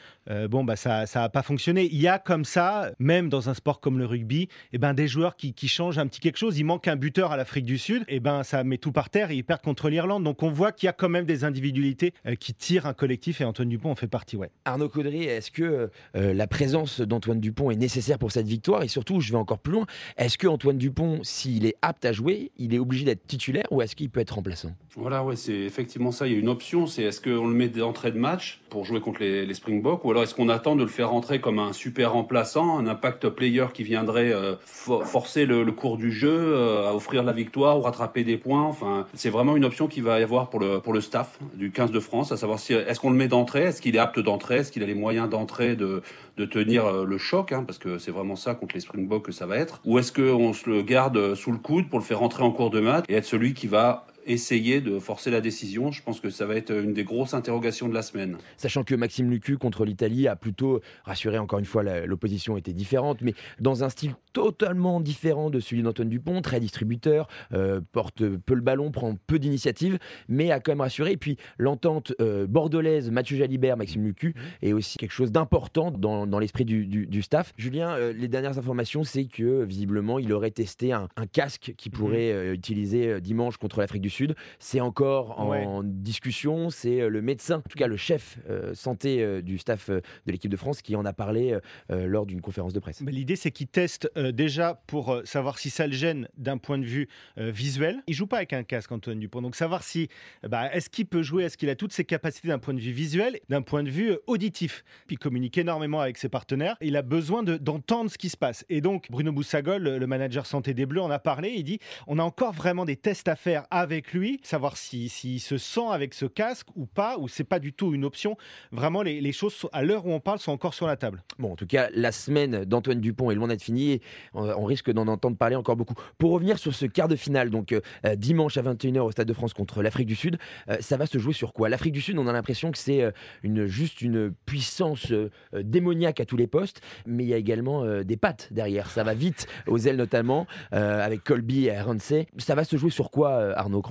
bon, 0.50 0.64
bah, 0.64 0.76
ça 0.76 1.06
n'a 1.16 1.30
pas 1.30 1.44
fonctionné. 1.44 1.88
Il 1.92 2.02
y 2.02 2.08
a 2.08 2.20
comme 2.20 2.46
ça, 2.46 2.92
même 3.00 3.30
dans 3.30 3.50
un 3.50 3.53
sport 3.54 3.80
comme 3.80 3.98
le 3.98 4.06
rugby, 4.06 4.48
eh 4.72 4.78
ben, 4.78 4.94
des 4.94 5.08
joueurs 5.08 5.36
qui, 5.36 5.54
changent 5.68 5.98
un 5.98 6.08
petit 6.08 6.20
quelque 6.20 6.38
chose. 6.38 6.60
Il 6.60 6.66
manque 6.66 6.88
un 6.88 6.96
buteur 6.96 7.32
à 7.32 7.38
l'Afrique 7.38 7.66
du 7.66 7.78
Sud, 7.78 8.04
et 8.08 8.16
eh 8.16 8.20
ben, 8.20 8.44
ça 8.44 8.64
met 8.64 8.78
tout 8.78 8.92
par 8.92 9.10
terre 9.10 9.32
et 9.32 9.36
ils 9.36 9.44
perdent 9.44 9.62
contre 9.62 9.90
l'Irlande. 9.90 10.24
Donc 10.24 10.44
on 10.44 10.52
voit 10.52 10.72
qu'il 10.72 10.88
y 10.88 10.90
a 10.90 10.94
quand 10.94 11.10
même 11.10 11.26
des 11.26 11.44
individualités 11.44 12.14
euh, 12.26 12.36
qui 12.36 12.54
tirent 12.54 12.86
un 12.86 12.94
collectif 12.94 13.42
et 13.42 13.46
Antoine 13.46 13.70
Dupont 13.70 13.92
en 13.92 13.96
fait 13.96 14.08
partie. 14.08 14.38
Ouais. 14.38 14.50
Arnaud 14.66 14.90
Caudry, 14.90 15.24
est-ce 15.24 15.52
que 15.52 15.90
euh, 16.16 16.34
la 16.34 16.48
présence 16.48 17.02
d'Antoine 17.02 17.40
Dupont 17.40 17.72
est 17.72 17.76
nécessaire 17.76 18.20
pour 18.20 18.32
cette 18.32 18.48
victoire? 18.48 18.84
Et 18.84 18.88
surtout, 18.88 19.20
je 19.20 19.32
vais 19.32 19.38
encore 19.38 19.60
plus 19.60 19.74
loin, 19.74 19.86
est-ce 20.18 20.38
que 20.38 20.48
Antoine 20.48 20.78
Dupont, 20.78 21.20
s'il 21.24 21.66
est 21.66 21.76
apte 21.82 22.06
à 22.06 22.12
jouer, 22.12 22.52
il 22.58 22.74
est 22.74 22.80
obligé 22.80 23.06
d'être 23.06 23.26
titulaire 23.26 23.66
ou 23.72 23.82
est-ce 23.82 23.96
qu'il 23.96 24.10
peut 24.10 24.20
être 24.20 24.36
remplaçant? 24.36 24.72
Voilà, 24.96 25.24
ouais, 25.24 25.36
c'est 25.36 25.54
effectivement 25.54 26.12
ça. 26.12 26.28
Il 26.28 26.34
y 26.34 26.36
a 26.36 26.40
une 26.40 26.50
option, 26.50 26.88
c'est 26.88 27.04
est-ce 27.04 27.22
qu'on 27.22 27.48
le 27.48 27.54
met 27.54 27.70
d'entrée 27.70 28.12
de 28.12 28.20
match 28.20 28.62
pour 28.70 28.86
jouer 28.86 29.02
contre 29.02 29.22
les, 29.22 29.46
les 29.46 29.54
Springboks 29.54 30.04
ou 30.04 30.12
alors 30.12 30.24
est-ce 30.24 30.36
qu'on 30.36 30.50
attend 30.50 30.76
de 30.76 30.84
le 30.84 30.90
faire 30.90 31.10
rentrer 31.10 31.40
comme 31.42 31.60
un 31.60 31.74
super 31.74 32.14
remplaçant, 32.14 32.78
un 32.78 32.88
impact 32.88 33.30
qui 33.74 33.84
viendrait 33.84 34.32
euh, 34.32 34.56
forcer 34.64 35.46
le, 35.46 35.70
cours 35.72 35.98
du 35.98 36.12
jeu, 36.12 36.32
euh, 36.32 36.90
à 36.90 36.94
offrir 36.94 37.24
la 37.24 37.32
victoire 37.32 37.78
ou 37.78 37.82
rattraper 37.82 38.24
des 38.24 38.38
points. 38.38 38.64
Enfin, 38.64 39.06
c'est 39.14 39.30
vraiment 39.30 39.56
une 39.56 39.66
option 39.66 39.88
qu'il 39.88 40.04
va 40.04 40.20
y 40.20 40.24
avoir 40.24 40.50
pour 40.50 40.60
le, 40.60 40.80
pour 40.80 40.94
le 40.94 41.02
staff 41.02 41.40
du 41.56 41.72
15 41.72 41.92
de 41.92 42.00
France, 42.00 42.32
à 42.32 42.38
savoir 42.38 42.60
si 42.60 42.74
est-ce 42.74 43.00
qu'on 43.00 43.10
le 43.10 43.16
met 43.16 43.28
d'entrée, 43.28 43.64
est-ce 43.64 43.82
qu'il 43.82 43.96
est 43.96 44.00
apte 44.00 44.20
d'entrée, 44.20 44.58
est-ce 44.58 44.72
qu'il 44.72 44.84
a 44.84 44.86
les 44.86 44.96
moyens 44.96 45.30
d'entrée 45.30 45.76
de, 45.76 46.02
de 46.38 46.46
tenir 46.46 46.86
euh, 46.86 47.06
le 47.06 47.18
choc, 47.18 47.52
hein, 47.52 47.64
parce 47.66 47.80
que 47.80 47.98
c'est 47.98 48.12
vraiment 48.12 48.36
ça 48.36 48.56
contre 48.56 48.76
les 48.76 48.82
Springboks 48.82 49.26
que 49.26 49.32
ça 49.32 49.46
va 49.46 49.58
être, 49.58 49.82
ou 49.86 50.00
est-ce 50.00 50.12
qu'on 50.12 50.54
se 50.54 50.70
le 50.70 50.82
garde 50.82 51.36
sous 51.36 51.52
le 51.52 51.58
coude 51.58 51.90
pour 51.90 52.00
le 52.00 52.06
faire 52.06 52.20
rentrer 52.20 52.44
en 52.44 52.52
cours 52.52 52.70
de 52.70 52.80
match 52.80 53.06
et 53.10 53.16
être 53.16 53.26
celui 53.26 53.54
qui 53.54 53.68
va 53.68 54.06
essayer 54.26 54.82
de 54.82 55.00
forcer 55.00 55.32
la 55.32 55.42
décision. 55.42 55.92
Je 55.92 56.02
pense 56.04 56.20
que 56.20 56.30
ça 56.30 56.46
va 56.46 56.56
être 56.56 56.72
une 56.72 56.94
des 56.94 57.04
grosses 57.04 57.34
interrogations 57.34 57.88
de 57.90 57.94
la 57.94 58.02
semaine. 58.02 58.38
Sachant 58.58 58.84
que 58.84 58.96
Maxime 58.96 59.30
Lucu 59.30 59.58
contre 59.58 59.86
l'Italie 59.86 60.28
a 60.28 60.36
plutôt 60.36 60.82
rassuré, 61.04 61.38
encore 61.38 61.60
une 61.60 61.66
fois, 61.66 61.84
l'opposition 62.06 62.58
était 62.58 62.74
différente, 62.74 63.22
mais 63.22 63.34
dans 63.60 63.84
un 63.84 63.90
style 63.90 64.16
totalement 64.34 65.00
différent 65.00 65.50
de 65.50 65.60
celui 65.60 65.84
d'Antoine 65.84 66.10
Dupont, 66.10 66.42
très 66.42 66.60
distributeur, 66.60 67.28
euh, 67.54 67.82
porte 67.92 68.26
peu 68.38 68.56
le 68.56 68.62
ballon, 68.62 68.92
prend 68.92 69.16
peu 69.28 69.40
d'initiative, 69.40 70.00
mais 70.28 70.52
a 70.52 70.60
quand 70.60 70.72
même 70.72 70.82
rassuré. 70.82 71.12
Et 71.12 71.18
puis 71.18 71.38
l'entente 71.58 72.14
euh, 72.20 72.48
bordelaise, 72.48 73.12
Mathieu 73.12 73.38
Jalibert, 73.38 73.78
Maxime 73.78 74.04
Lucu, 74.04 74.30
mmh. 74.30 74.66
est 74.66 74.74
aussi 74.74 74.98
quelque 74.98 75.12
chose 75.12 75.32
d'important 75.32 75.92
dans, 75.92 76.40
l'esprit 76.40 76.66
du, 76.66 77.22
staff. 77.22 77.54
Julien, 77.58 77.92
euh, 77.92 78.14
les 78.14 78.28
dernières 78.28 78.58
informations, 78.58 79.04
c'est 79.04 79.26
que 79.26 79.64
visiblement, 79.64 80.20
il 80.20 80.34
aurait 80.34 80.52
testé 80.52 80.92
un, 80.92 81.08
casque 81.32 81.74
qu'il 81.78 81.92
mmh. 81.92 81.96
pourrait 81.96 82.54
utiliser 82.54 83.22
dimanche 83.22 83.58
contre 83.58 83.80
l'Afrique 83.80 84.02
du 84.02 84.10
Sud. 84.14 84.36
C'est 84.60 84.80
encore 84.80 85.40
en 85.40 85.84
discussion. 85.84 86.70
C'est 86.70 87.02
euh, 87.02 87.10
le 87.10 87.22
médecin, 87.22 87.58
en 87.58 87.70
tout 87.70 87.78
cas 87.78 87.88
le 87.88 87.98
chef 87.98 88.38
euh, 88.50 88.74
santé 88.74 89.22
euh, 89.22 89.42
du 89.42 89.58
staff 89.58 89.90
de 89.90 90.02
l'équipe 90.28 90.52
de 90.52 90.58
France, 90.58 90.82
qui 90.82 90.96
en 90.96 91.06
a 91.06 91.14
parlé 91.14 91.58
lors 91.90 92.26
d'une 92.26 92.42
conférence 92.42 92.74
de 92.74 92.80
presse. 92.80 93.02
L'idée, 93.02 93.36
c'est 93.36 93.52
qu'il 93.52 93.68
teste 93.68 94.10
déjà 94.18 94.82
pour 94.88 95.22
savoir 95.26 95.58
si 95.58 95.70
ça 95.70 95.88
le 95.88 95.94
gêne 95.94 96.28
d'un 96.38 96.58
point 96.58 96.78
de 96.78 96.86
vue 96.86 97.08
visuel. 97.38 98.02
Il 98.08 98.14
joue 98.14 98.28
pas 98.28 98.38
avec 98.38 98.54
un 98.54 98.64
casque, 98.64 98.92
Antoine 98.92 99.20
Dupont. 99.20 99.42
Donc 99.42 99.56
savoir 99.56 99.84
si, 99.84 100.10
bah, 100.48 100.74
est-ce 100.74 100.90
qu'il 100.90 101.06
peut 101.06 101.24
jouer, 101.24 101.44
est-ce 101.44 101.58
qu'il 101.58 101.70
a 101.70 101.76
toutes 101.76 101.94
ses 101.94 102.06
capacités 102.06 102.48
d'un 102.48 102.60
point 102.60 102.74
de 102.74 102.80
vue 102.80 102.92
visuel, 102.92 103.40
d'un 103.50 103.62
point 103.62 103.84
de 103.84 103.90
vue 103.90 104.18
auditif. 104.28 104.84
Puis 105.08 105.16
il 105.16 105.20
communique 105.20 105.58
énormément 105.58 106.00
avec 106.00 106.18
ses 106.18 106.30
partenaires. 106.30 106.78
Il 106.82 106.96
a 106.96 107.02
besoin 107.02 107.44
d'entendre 107.44 108.12
ce 108.12 108.18
qui 108.18 108.30
se 108.30 108.38
passe. 108.38 108.66
Et 108.70 108.82
donc 108.82 109.08
Bruno 109.10 109.32
Boussagol, 109.32 109.84
le 109.84 110.08
manager 110.08 110.46
santé 110.46 110.74
des 110.74 110.86
Bleus, 110.86 111.02
en 111.02 111.12
a 111.12 111.20
parlé. 111.20 111.54
Il 111.56 111.64
dit, 111.64 111.80
on 112.08 112.20
a 112.20 112.24
encore 112.24 112.54
vraiment 112.54 112.86
des 112.86 112.96
tests 112.96 113.28
à 113.28 113.36
faire 113.36 113.66
avec 113.72 114.03
lui, 114.12 114.40
savoir 114.44 114.78
s'il 114.78 115.10
si, 115.10 115.40
se 115.40 115.58
sent 115.58 115.88
avec 115.92 116.14
ce 116.14 116.26
casque 116.26 116.68
ou 116.76 116.86
pas, 116.86 117.18
ou 117.18 117.28
c'est 117.28 117.44
pas 117.44 117.60
du 117.60 117.74
tout 117.74 117.94
une 117.94 118.06
option. 118.06 118.38
Vraiment, 118.72 119.02
les, 119.02 119.32
choses, 119.32 119.68
à 119.72 119.84
l'heure 119.84 120.06
où 120.06 120.12
on 120.12 120.20
parle, 120.20 120.40
sont 120.40 120.52
encore 120.52 120.74
sur 120.74 120.88
la 120.88 120.98
table. 120.98 121.24
Bon, 121.40 121.54
en 121.54 121.56
tout 121.56 121.66
cas, 121.66 121.90
la 121.94 122.12
semaine 122.12 122.66
d'Antoine 122.66 123.00
Dupont 123.00 123.32
est 123.32 123.36
loin 123.36 123.48
d'être 123.48 123.62
finie. 123.62 124.02
On, 124.34 124.64
risque 124.66 124.92
d'en 124.92 125.08
entendre 125.08 125.38
parler 125.38 125.56
encore 125.56 125.76
beaucoup. 125.76 125.96
Pour 126.18 126.32
revenir 126.32 126.58
sur 126.58 126.74
ce 126.74 126.86
quart 126.86 127.08
de 127.08 127.16
finale, 127.16 127.50
donc 127.50 127.72
euh, 127.72 127.82
euh, 128.06 128.16
dimanche 128.16 128.58
à 128.58 128.62
21h 128.62 129.00
au 129.00 129.12
Stade 129.12 129.28
de 129.28 129.34
France 129.34 129.54
contre 129.54 129.82
l'Afrique 129.82 130.08
du 130.08 130.16
Sud, 130.16 130.38
euh, 130.70 130.78
ça 130.80 130.98
va 130.98 131.06
se 131.06 131.18
jouer 131.18 131.34
sur 131.34 131.54
quoi? 131.54 131.70
L'Afrique 131.70 131.94
du 131.94 132.02
Sud, 132.02 132.18
on 132.18 132.28
a 132.28 132.34
l'impression 132.34 132.72
que 132.72 132.78
c'est 132.78 133.12
une, 133.44 133.66
juste 133.66 134.02
une 134.02 134.34
puissance 134.46 135.14
démoniaque 135.54 136.20
à 136.20 136.26
tous 136.26 136.38
les 136.38 136.48
postes, 136.48 136.82
mais 137.06 137.24
il 137.24 137.30
y 137.30 137.34
a 137.34 137.38
également 137.38 138.04
des 138.04 138.18
pattes 138.18 138.48
derrière. 138.52 138.90
Ça 138.90 139.04
va 139.04 139.14
vite, 139.14 139.48
aux 139.68 139.78
ailes 139.78 139.98
notamment, 139.98 140.48
avec 140.72 141.24
Colby 141.24 141.66
et 141.66 141.80
Ramsey. 141.80 142.28
Ça 142.38 142.56
va 142.56 142.64
se 142.64 142.78
jouer 142.78 142.92
sur 142.92 143.12
quoi, 143.12 143.58
Arnaud 143.58 143.82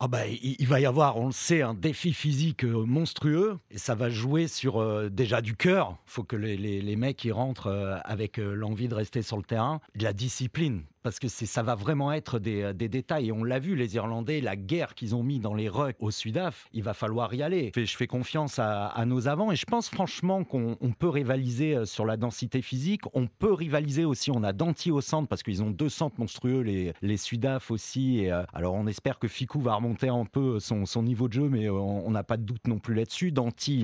ah 0.00 0.08
bah, 0.08 0.26
il, 0.26 0.66
va 0.66 0.80
y 0.80 0.86
avoir, 0.86 1.16
on 1.16 1.26
le 1.26 1.32
sait, 1.32 1.62
un 1.62 1.74
défi 1.74 2.12
physique 2.12 2.64
euh, 2.64 2.84
monstrueux. 2.84 3.58
Et 3.70 3.78
ça 3.78 3.94
va 3.94 4.10
jouer 4.10 4.48
sur 4.48 4.80
euh, 4.80 5.08
déjà 5.08 5.40
du 5.40 5.56
cœur. 5.56 5.96
Il 6.06 6.10
faut 6.10 6.24
que 6.24 6.36
les, 6.36 6.56
les, 6.56 6.96
mecs 6.96 7.24
y 7.24 7.32
rentrent 7.32 7.68
euh, 7.68 7.98
avec 8.04 8.38
l'envie 8.38 8.88
de 8.88 8.94
rester 8.94 9.22
sur 9.22 9.36
le 9.36 9.42
terrain, 9.42 9.80
de 9.94 10.04
la 10.04 10.12
discipline 10.12 10.82
parce 11.08 11.20
que 11.20 11.28
ça 11.28 11.62
va 11.62 11.74
vraiment 11.74 12.12
être 12.12 12.38
des, 12.38 12.74
des 12.74 12.90
détails. 12.90 13.28
Et 13.28 13.32
on 13.32 13.42
l'a 13.42 13.58
vu, 13.58 13.76
les 13.76 13.94
Irlandais, 13.94 14.42
la 14.42 14.56
guerre 14.56 14.94
qu'ils 14.94 15.14
ont 15.14 15.22
mis 15.22 15.38
dans 15.38 15.54
les 15.54 15.70
rucks 15.70 15.96
au 16.00 16.10
Sudaf, 16.10 16.68
il 16.74 16.82
va 16.82 16.92
falloir 16.92 17.32
y 17.32 17.42
aller. 17.42 17.72
Je 17.74 17.96
fais 17.96 18.06
confiance 18.06 18.58
à, 18.58 18.92
nos 19.06 19.26
avants 19.26 19.50
et 19.50 19.56
je 19.56 19.64
pense 19.64 19.88
franchement 19.88 20.44
qu'on 20.44 20.76
peut 20.98 21.08
rivaliser 21.08 21.76
euh, 21.76 21.84
sur 21.86 22.04
la 22.04 22.16
densité 22.18 22.60
physique. 22.60 23.02
On 23.14 23.26
peut 23.26 23.52
rivaliser 23.52 24.04
aussi, 24.04 24.30
on 24.30 24.42
a 24.42 24.52
Danti 24.52 24.90
au 24.90 25.00
centre 25.00 25.28
parce 25.28 25.42
qu'ils 25.42 25.62
ont 25.62 25.70
deux 25.70 25.88
centres 25.88 26.18
monstrueux, 26.18 26.60
les, 26.60 26.92
les 27.00 27.16
Sudaf 27.16 27.70
aussi. 27.70 28.28
Euh, 28.28 28.42
alors 28.52 28.74
on 28.74 28.86
espère 28.86 29.18
que 29.18 29.28
Ficou 29.28 29.60
va 29.62 29.76
remonter 29.76 30.08
un 30.08 30.26
peu 30.26 30.58
son, 30.60 30.84
niveau 31.02 31.28
de 31.28 31.32
jeu, 31.32 31.48
mais 31.48 31.70
euh, 31.70 31.72
on 31.72 32.10
n'a 32.10 32.22
pas 32.22 32.36
de 32.36 32.42
doute 32.42 32.66
non 32.66 32.78
plus 32.78 32.94
là-dessus. 32.94 33.32
Danti, 33.32 33.80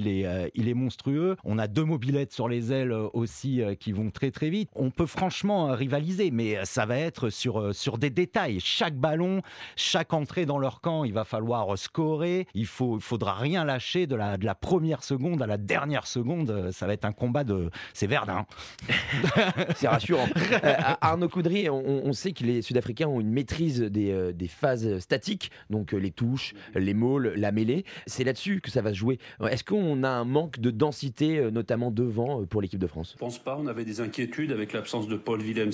il 0.54 0.68
est 0.68 0.74
monstrueux. 0.74 1.36
On 1.44 1.58
a 1.58 1.68
deux 1.68 1.84
mobilettes 1.84 2.32
sur 2.32 2.48
les 2.48 2.70
ailes 2.70 2.92
aussi 2.92 3.62
qui 3.80 3.92
vont 3.92 4.10
très 4.10 4.30
très 4.30 4.50
vite. 4.50 4.68
On 4.74 4.90
peut 4.90 5.06
franchement 5.06 5.68
rivaliser, 5.72 6.30
mais 6.30 6.64
ça 6.64 6.84
va 6.84 6.98
être 6.98 7.13
être 7.14 7.30
sur, 7.30 7.72
sur 7.74 7.96
des 7.96 8.10
détails. 8.10 8.58
Chaque 8.58 8.96
ballon, 8.96 9.40
chaque 9.76 10.12
entrée 10.12 10.46
dans 10.46 10.58
leur 10.58 10.80
camp, 10.80 11.04
il 11.04 11.12
va 11.12 11.24
falloir 11.24 11.78
scorer. 11.78 12.48
Il 12.54 12.66
faut, 12.66 12.96
il 12.96 13.02
faudra 13.02 13.34
rien 13.34 13.64
lâcher 13.64 14.08
de 14.08 14.16
la, 14.16 14.36
de 14.36 14.44
la 14.44 14.56
première 14.56 15.04
seconde 15.04 15.40
à 15.42 15.46
la 15.46 15.56
dernière 15.56 16.08
seconde. 16.08 16.70
Ça 16.72 16.86
va 16.88 16.92
être 16.92 17.04
un 17.04 17.12
combat 17.12 17.44
de. 17.44 17.70
C'est 17.92 18.08
Verdun. 18.08 18.46
c'est 19.76 19.86
rassurant. 19.86 20.26
Arnaud 21.00 21.28
Coudry, 21.28 21.70
on, 21.70 22.12
sait 22.12 22.32
que 22.32 22.44
les 22.44 22.62
Sud-Africains 22.62 23.06
ont 23.06 23.20
une 23.20 23.30
maîtrise 23.30 23.80
des, 23.80 24.32
des 24.32 24.48
phases 24.48 24.98
statiques, 24.98 25.50
donc 25.70 25.92
les 25.92 26.10
touches, 26.10 26.54
les 26.74 26.94
mauls, 26.94 27.32
la 27.36 27.52
mêlée. 27.52 27.84
C'est 28.06 28.24
là-dessus 28.24 28.60
que 28.60 28.70
ça 28.70 28.82
va 28.82 28.90
se 28.90 28.98
jouer. 28.98 29.18
Est-ce 29.48 29.64
qu'on 29.64 30.02
a 30.02 30.08
un 30.08 30.24
manque 30.24 30.58
de 30.58 30.70
densité, 30.70 31.50
notamment 31.50 31.90
devant, 31.90 32.44
pour 32.44 32.60
l'équipe 32.60 32.80
de 32.80 32.86
France? 32.86 33.12
Je 33.14 33.18
pense 33.18 33.38
pas. 33.38 33.56
On 33.58 33.66
avait 33.66 33.84
des 33.84 34.00
inquiétudes 34.00 34.52
avec 34.52 34.72
l'absence 34.72 35.08
de 35.08 35.16
Paul 35.16 35.40
Villemc 35.40 35.70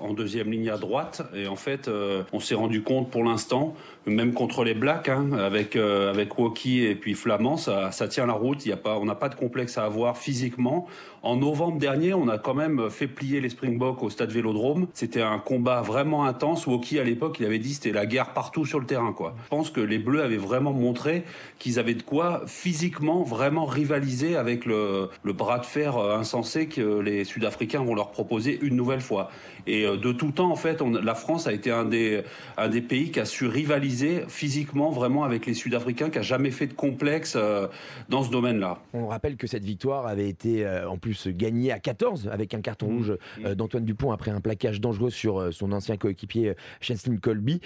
en 0.00 0.14
deuxième 0.14 0.51
ligne 0.52 0.70
à 0.70 0.76
droite. 0.76 1.22
Et 1.34 1.48
en 1.48 1.56
fait, 1.56 1.88
euh, 1.88 2.22
on 2.32 2.40
s'est 2.40 2.54
rendu 2.54 2.82
compte 2.82 3.10
pour 3.10 3.24
l'instant, 3.24 3.74
même 4.06 4.32
contre 4.32 4.64
les 4.64 4.74
Blacks, 4.74 5.08
hein, 5.08 5.32
avec, 5.32 5.76
euh, 5.76 6.10
avec 6.10 6.38
Woki 6.38 6.84
et 6.84 6.94
puis 6.94 7.14
Flamand, 7.14 7.56
ça, 7.56 7.90
ça 7.90 8.06
tient 8.08 8.26
la 8.26 8.32
route. 8.34 8.64
Y 8.64 8.72
a 8.72 8.76
pas, 8.76 8.98
on 8.98 9.04
n'a 9.04 9.14
pas 9.14 9.28
de 9.28 9.34
complexe 9.34 9.78
à 9.78 9.84
avoir 9.84 10.16
physiquement. 10.16 10.86
En 11.22 11.36
novembre 11.36 11.78
dernier, 11.78 12.14
on 12.14 12.28
a 12.28 12.38
quand 12.38 12.54
même 12.54 12.90
fait 12.90 13.06
plier 13.06 13.40
les 13.40 13.48
Springboks 13.48 14.02
au 14.02 14.10
stade 14.10 14.30
Vélodrome. 14.30 14.88
C'était 14.92 15.22
un 15.22 15.38
combat 15.38 15.80
vraiment 15.82 16.24
intense. 16.24 16.66
Woki, 16.66 16.98
à 16.98 17.04
l'époque, 17.04 17.36
il 17.38 17.46
avait 17.46 17.60
dit 17.60 17.74
c'était 17.74 17.92
la 17.92 18.06
guerre 18.06 18.32
partout 18.32 18.66
sur 18.66 18.80
le 18.80 18.86
terrain. 18.86 19.12
Quoi. 19.12 19.34
Je 19.44 19.48
pense 19.48 19.70
que 19.70 19.80
les 19.80 19.98
Bleus 19.98 20.22
avaient 20.22 20.36
vraiment 20.36 20.72
montré 20.72 21.24
qu'ils 21.58 21.78
avaient 21.78 21.94
de 21.94 22.02
quoi 22.02 22.42
physiquement 22.46 23.22
vraiment 23.22 23.64
rivaliser 23.64 24.36
avec 24.36 24.66
le, 24.66 25.08
le 25.22 25.32
bras 25.32 25.58
de 25.58 25.64
fer 25.64 25.96
euh, 25.96 26.16
insensé 26.16 26.66
que 26.66 27.00
les 27.00 27.24
Sud-Africains 27.24 27.82
vont 27.84 27.94
leur 27.94 28.10
proposer 28.10 28.58
une 28.62 28.76
nouvelle 28.76 29.00
fois. 29.00 29.30
Et 29.66 29.86
euh, 29.86 29.96
de 29.96 30.12
tout 30.12 30.32
temps, 30.32 30.41
en 30.44 30.56
fait, 30.56 30.82
on, 30.82 30.90
la 30.90 31.14
France 31.14 31.46
a 31.46 31.52
été 31.52 31.70
un 31.70 31.84
des, 31.84 32.22
un 32.56 32.68
des 32.68 32.80
pays 32.80 33.10
qui 33.10 33.20
a 33.20 33.24
su 33.24 33.46
rivaliser 33.46 34.24
physiquement 34.28 34.90
vraiment 34.90 35.24
avec 35.24 35.46
les 35.46 35.54
Sud-Africains, 35.54 36.10
qui 36.10 36.18
a 36.18 36.22
jamais 36.22 36.50
fait 36.50 36.66
de 36.66 36.72
complexe 36.72 37.34
euh, 37.36 37.66
dans 38.08 38.22
ce 38.22 38.30
domaine-là. 38.30 38.78
On 38.92 39.06
rappelle 39.06 39.36
que 39.36 39.46
cette 39.46 39.64
victoire 39.64 40.06
avait 40.06 40.28
été 40.28 40.64
euh, 40.66 40.88
en 40.88 40.98
plus 40.98 41.28
gagnée 41.28 41.72
à 41.72 41.78
14 41.78 42.28
avec 42.32 42.54
un 42.54 42.60
carton 42.60 42.86
mmh. 42.86 42.96
rouge 42.96 43.16
mmh. 43.38 43.54
d'Antoine 43.54 43.84
Dupont 43.84 44.12
après 44.12 44.30
un 44.30 44.40
plaquage 44.40 44.80
dangereux 44.80 45.10
sur 45.10 45.52
son 45.52 45.72
ancien 45.72 45.96
coéquipier 45.96 46.54
Chancellor 46.80 47.20
Colby. 47.20 47.60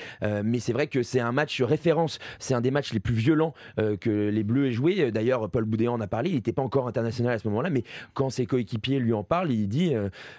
mais 0.45 0.59
c'est 0.59 0.73
vrai 0.73 0.87
que 0.87 1.03
c'est 1.03 1.21
un 1.21 1.33
match 1.33 1.61
référence. 1.63 2.19
C'est 2.39 2.55
un 2.55 2.61
des 2.61 2.71
matchs 2.71 2.93
les 2.93 3.01
plus 3.01 3.15
violents 3.15 3.55
que 3.77 4.29
les 4.29 4.45
Bleus 4.45 4.69
aient 4.69 4.73
joué. 4.73 5.11
D'ailleurs, 5.11 5.49
Paul 5.51 5.65
Boudéan 5.65 5.95
en 5.95 6.01
a 6.01 6.07
parlé. 6.07 6.31
Il 6.31 6.37
n'était 6.37 6.53
pas 6.53 6.63
encore 6.63 6.89
international 6.89 7.35
à 7.35 7.39
ce 7.39 7.49
moment-là, 7.49 7.71
mais 7.71 7.85
quand 8.15 8.31
ses 8.31 8.47
coéquipiers 8.47 8.99
lui 8.99 9.13
en 9.13 9.25
parlent, 9.25 9.51
il 9.51 9.69
dit 9.69 9.95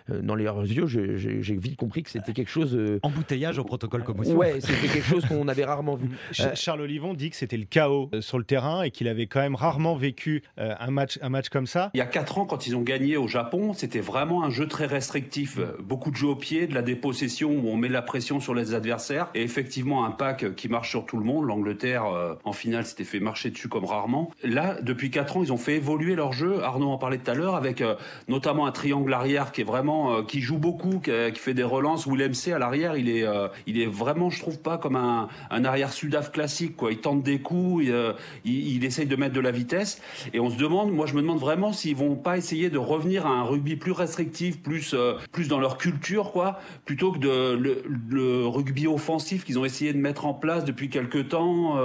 dans 0.09 0.35
leurs 0.35 0.61
yeux, 0.61 0.87
j'ai 0.87 1.55
vite 1.55 1.77
compris 1.77 2.03
que 2.03 2.09
c'était 2.09 2.26
quelque 2.33 2.49
chose. 2.49 2.75
Euh, 2.75 2.99
Embouteillage 3.03 3.57
au 3.59 3.63
protocole 3.63 4.03
commotion. 4.03 4.35
Ouais, 4.35 4.59
c'était 4.59 4.87
quelque 4.87 5.07
chose 5.07 5.25
qu'on 5.25 5.47
avait 5.47 5.65
rarement 5.65 5.95
vu. 5.95 6.09
Euh, 6.39 6.51
Charles 6.53 6.81
Olivon 6.81 7.13
dit 7.13 7.29
que 7.29 7.35
c'était 7.35 7.57
le 7.57 7.65
chaos 7.65 8.09
euh, 8.13 8.21
sur 8.21 8.37
le 8.37 8.43
terrain 8.43 8.83
et 8.83 8.91
qu'il 8.91 9.07
avait 9.07 9.25
quand 9.27 9.39
même 9.39 9.55
rarement 9.55 9.95
vécu 9.95 10.43
un 10.57 10.91
match, 10.91 11.17
un 11.21 11.29
match 11.29 11.49
comme 11.49 11.65
ça. 11.65 11.89
Il 11.93 11.97
y 11.97 12.01
a 12.01 12.05
4 12.05 12.37
ans, 12.37 12.45
quand 12.45 12.67
ils 12.67 12.75
ont 12.75 12.81
gagné 12.81 13.17
au 13.17 13.27
Japon, 13.27 13.73
c'était 13.73 14.01
vraiment 14.01 14.43
un 14.43 14.49
jeu 14.49 14.67
très 14.67 14.85
restrictif. 14.85 15.59
Beaucoup 15.79 16.11
de 16.11 16.15
jeux 16.15 16.27
au 16.27 16.35
pied, 16.35 16.67
de 16.67 16.75
la 16.75 16.81
dépossession 16.81 17.49
où 17.51 17.69
on 17.69 17.75
met 17.75 17.87
la 17.87 18.01
pression 18.01 18.39
sur 18.39 18.53
les 18.53 18.73
adversaires 18.73 19.29
et 19.33 19.41
effectivement 19.41 20.05
un 20.05 20.11
pack 20.11 20.55
qui 20.55 20.67
marche 20.67 20.89
sur 20.89 21.05
tout 21.05 21.17
le 21.17 21.23
monde. 21.23 21.45
L'Angleterre, 21.45 22.05
en 22.43 22.53
finale, 22.53 22.85
s'était 22.85 23.03
fait 23.03 23.19
marcher 23.19 23.49
dessus 23.49 23.69
comme 23.69 23.85
rarement. 23.85 24.31
Là, 24.43 24.77
depuis 24.81 25.09
4 25.09 25.37
ans, 25.37 25.43
ils 25.43 25.53
ont 25.53 25.57
fait 25.57 25.75
évoluer 25.75 26.15
leur 26.15 26.33
jeu. 26.33 26.61
Arnaud 26.63 26.89
en 26.89 26.97
parlait 26.97 27.17
tout 27.17 27.31
à 27.31 27.33
l'heure 27.33 27.55
avec 27.55 27.83
notamment 28.27 28.67
un 28.67 28.71
triangle 28.71 29.13
arrière 29.13 29.51
qui 29.51 29.61
est 29.61 29.65
vraiment 29.65 30.23
qui 30.23 30.41
joue 30.41 30.57
beaucoup, 30.57 30.99
qui, 30.99 31.11
qui 31.33 31.39
fait 31.39 31.53
des 31.53 31.63
relances. 31.63 32.07
Willem 32.07 32.16
C 32.33 32.51
à 32.51 32.59
l'arrière, 32.59 32.97
il 32.97 33.09
est, 33.09 33.23
euh, 33.23 33.47
il 33.65 33.79
est 33.79 33.85
vraiment, 33.85 34.29
je 34.29 34.39
trouve 34.39 34.59
pas 34.59 34.77
comme 34.77 34.95
un, 34.95 35.27
un 35.49 35.65
arrière 35.65 35.91
sudaf 35.91 36.31
classique. 36.31 36.75
Quoi. 36.75 36.91
Il 36.91 36.99
tente 36.99 37.23
des 37.23 37.39
coups, 37.39 37.85
il, 37.85 37.91
euh, 37.91 38.13
il, 38.45 38.83
essaye 38.85 39.05
de 39.05 39.15
mettre 39.15 39.33
de 39.33 39.39
la 39.39 39.51
vitesse. 39.51 40.01
Et 40.33 40.39
on 40.39 40.49
se 40.49 40.57
demande, 40.57 40.91
moi 40.91 41.05
je 41.05 41.13
me 41.13 41.21
demande 41.21 41.39
vraiment 41.39 41.73
s'ils 41.73 41.95
vont 41.95 42.15
pas 42.15 42.37
essayer 42.37 42.69
de 42.69 42.77
revenir 42.77 43.25
à 43.25 43.29
un 43.29 43.43
rugby 43.43 43.75
plus 43.75 43.91
restrictif, 43.91 44.61
plus, 44.61 44.93
euh, 44.93 45.13
plus 45.31 45.47
dans 45.47 45.59
leur 45.59 45.77
culture, 45.77 46.31
quoi, 46.31 46.59
plutôt 46.85 47.11
que 47.11 47.19
de, 47.19 47.83
le, 48.09 48.47
rugby 48.47 48.87
offensif 48.87 49.43
qu'ils 49.43 49.59
ont 49.59 49.65
essayé 49.65 49.93
de 49.93 49.97
mettre 49.97 50.25
en 50.25 50.33
place 50.33 50.65
depuis 50.65 50.89
quelques 50.89 51.29
temps. 51.29 51.77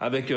avec, 0.00 0.32